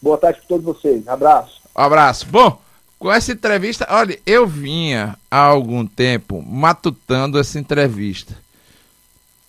Boa 0.00 0.18
tarde 0.18 0.38
para 0.38 0.48
todos 0.48 0.64
vocês, 0.64 1.08
abraço. 1.08 1.60
Um 1.76 1.82
abraço. 1.82 2.24
Bom, 2.26 2.60
com 2.98 3.12
essa 3.12 3.32
entrevista, 3.32 3.86
olha, 3.90 4.18
eu 4.24 4.46
vinha 4.46 5.16
há 5.30 5.38
algum 5.38 5.86
tempo 5.86 6.42
matutando 6.42 7.38
essa 7.38 7.58
entrevista. 7.58 8.36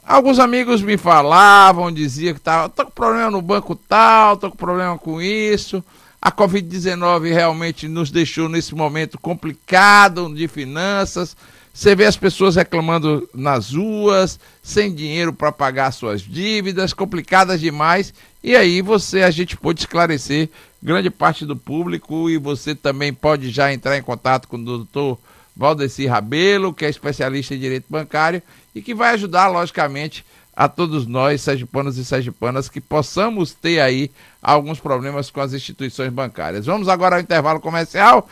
Alguns 0.05 0.39
amigos 0.39 0.81
me 0.81 0.97
falavam, 0.97 1.91
diziam 1.91 2.33
que 2.33 2.39
tava, 2.39 2.69
tô 2.69 2.85
com 2.85 2.91
problema 2.91 3.31
no 3.31 3.41
banco 3.41 3.75
tal, 3.75 4.37
tô 4.37 4.49
com 4.49 4.57
problema 4.57 4.97
com 4.97 5.21
isso. 5.21 5.83
A 6.21 6.31
Covid-19 6.31 7.31
realmente 7.33 7.87
nos 7.87 8.09
deixou 8.09 8.49
nesse 8.49 8.73
momento 8.73 9.19
complicado 9.19 10.33
de 10.33 10.47
finanças. 10.47 11.35
Você 11.73 11.95
vê 11.95 12.05
as 12.05 12.17
pessoas 12.17 12.55
reclamando 12.55 13.29
nas 13.33 13.73
ruas, 13.73 14.39
sem 14.63 14.95
dinheiro 14.95 15.31
para 15.31 15.51
pagar 15.51 15.91
suas 15.91 16.21
dívidas, 16.21 16.91
complicadas 16.91 17.59
demais. 17.59 18.13
E 18.43 18.55
aí 18.55 18.81
você, 18.81 19.21
a 19.21 19.29
gente 19.29 19.55
pode 19.55 19.81
esclarecer 19.81 20.49
grande 20.81 21.09
parte 21.09 21.45
do 21.45 21.55
público 21.55 22.29
e 22.29 22.37
você 22.37 22.73
também 22.73 23.13
pode 23.13 23.49
já 23.49 23.73
entrar 23.73 23.97
em 23.97 24.01
contato 24.01 24.47
com 24.47 24.57
o 24.57 24.63
doutor 24.63 25.19
Valdeci 25.55 26.05
Rabelo, 26.05 26.73
que 26.73 26.85
é 26.85 26.89
especialista 26.89 27.55
em 27.55 27.59
direito 27.59 27.85
bancário 27.89 28.41
e 28.75 28.81
que 28.81 28.93
vai 28.93 29.13
ajudar, 29.13 29.47
logicamente, 29.47 30.23
a 30.55 30.67
todos 30.67 31.05
nós, 31.05 31.41
sergipanos 31.41 31.97
e 31.97 32.05
sergipanas, 32.05 32.69
que 32.69 32.81
possamos 32.81 33.53
ter 33.53 33.79
aí 33.79 34.09
alguns 34.41 34.79
problemas 34.79 35.29
com 35.29 35.41
as 35.41 35.53
instituições 35.53 36.11
bancárias. 36.11 36.65
Vamos 36.65 36.87
agora 36.87 37.15
ao 37.15 37.21
intervalo 37.21 37.59
comercial. 37.59 38.25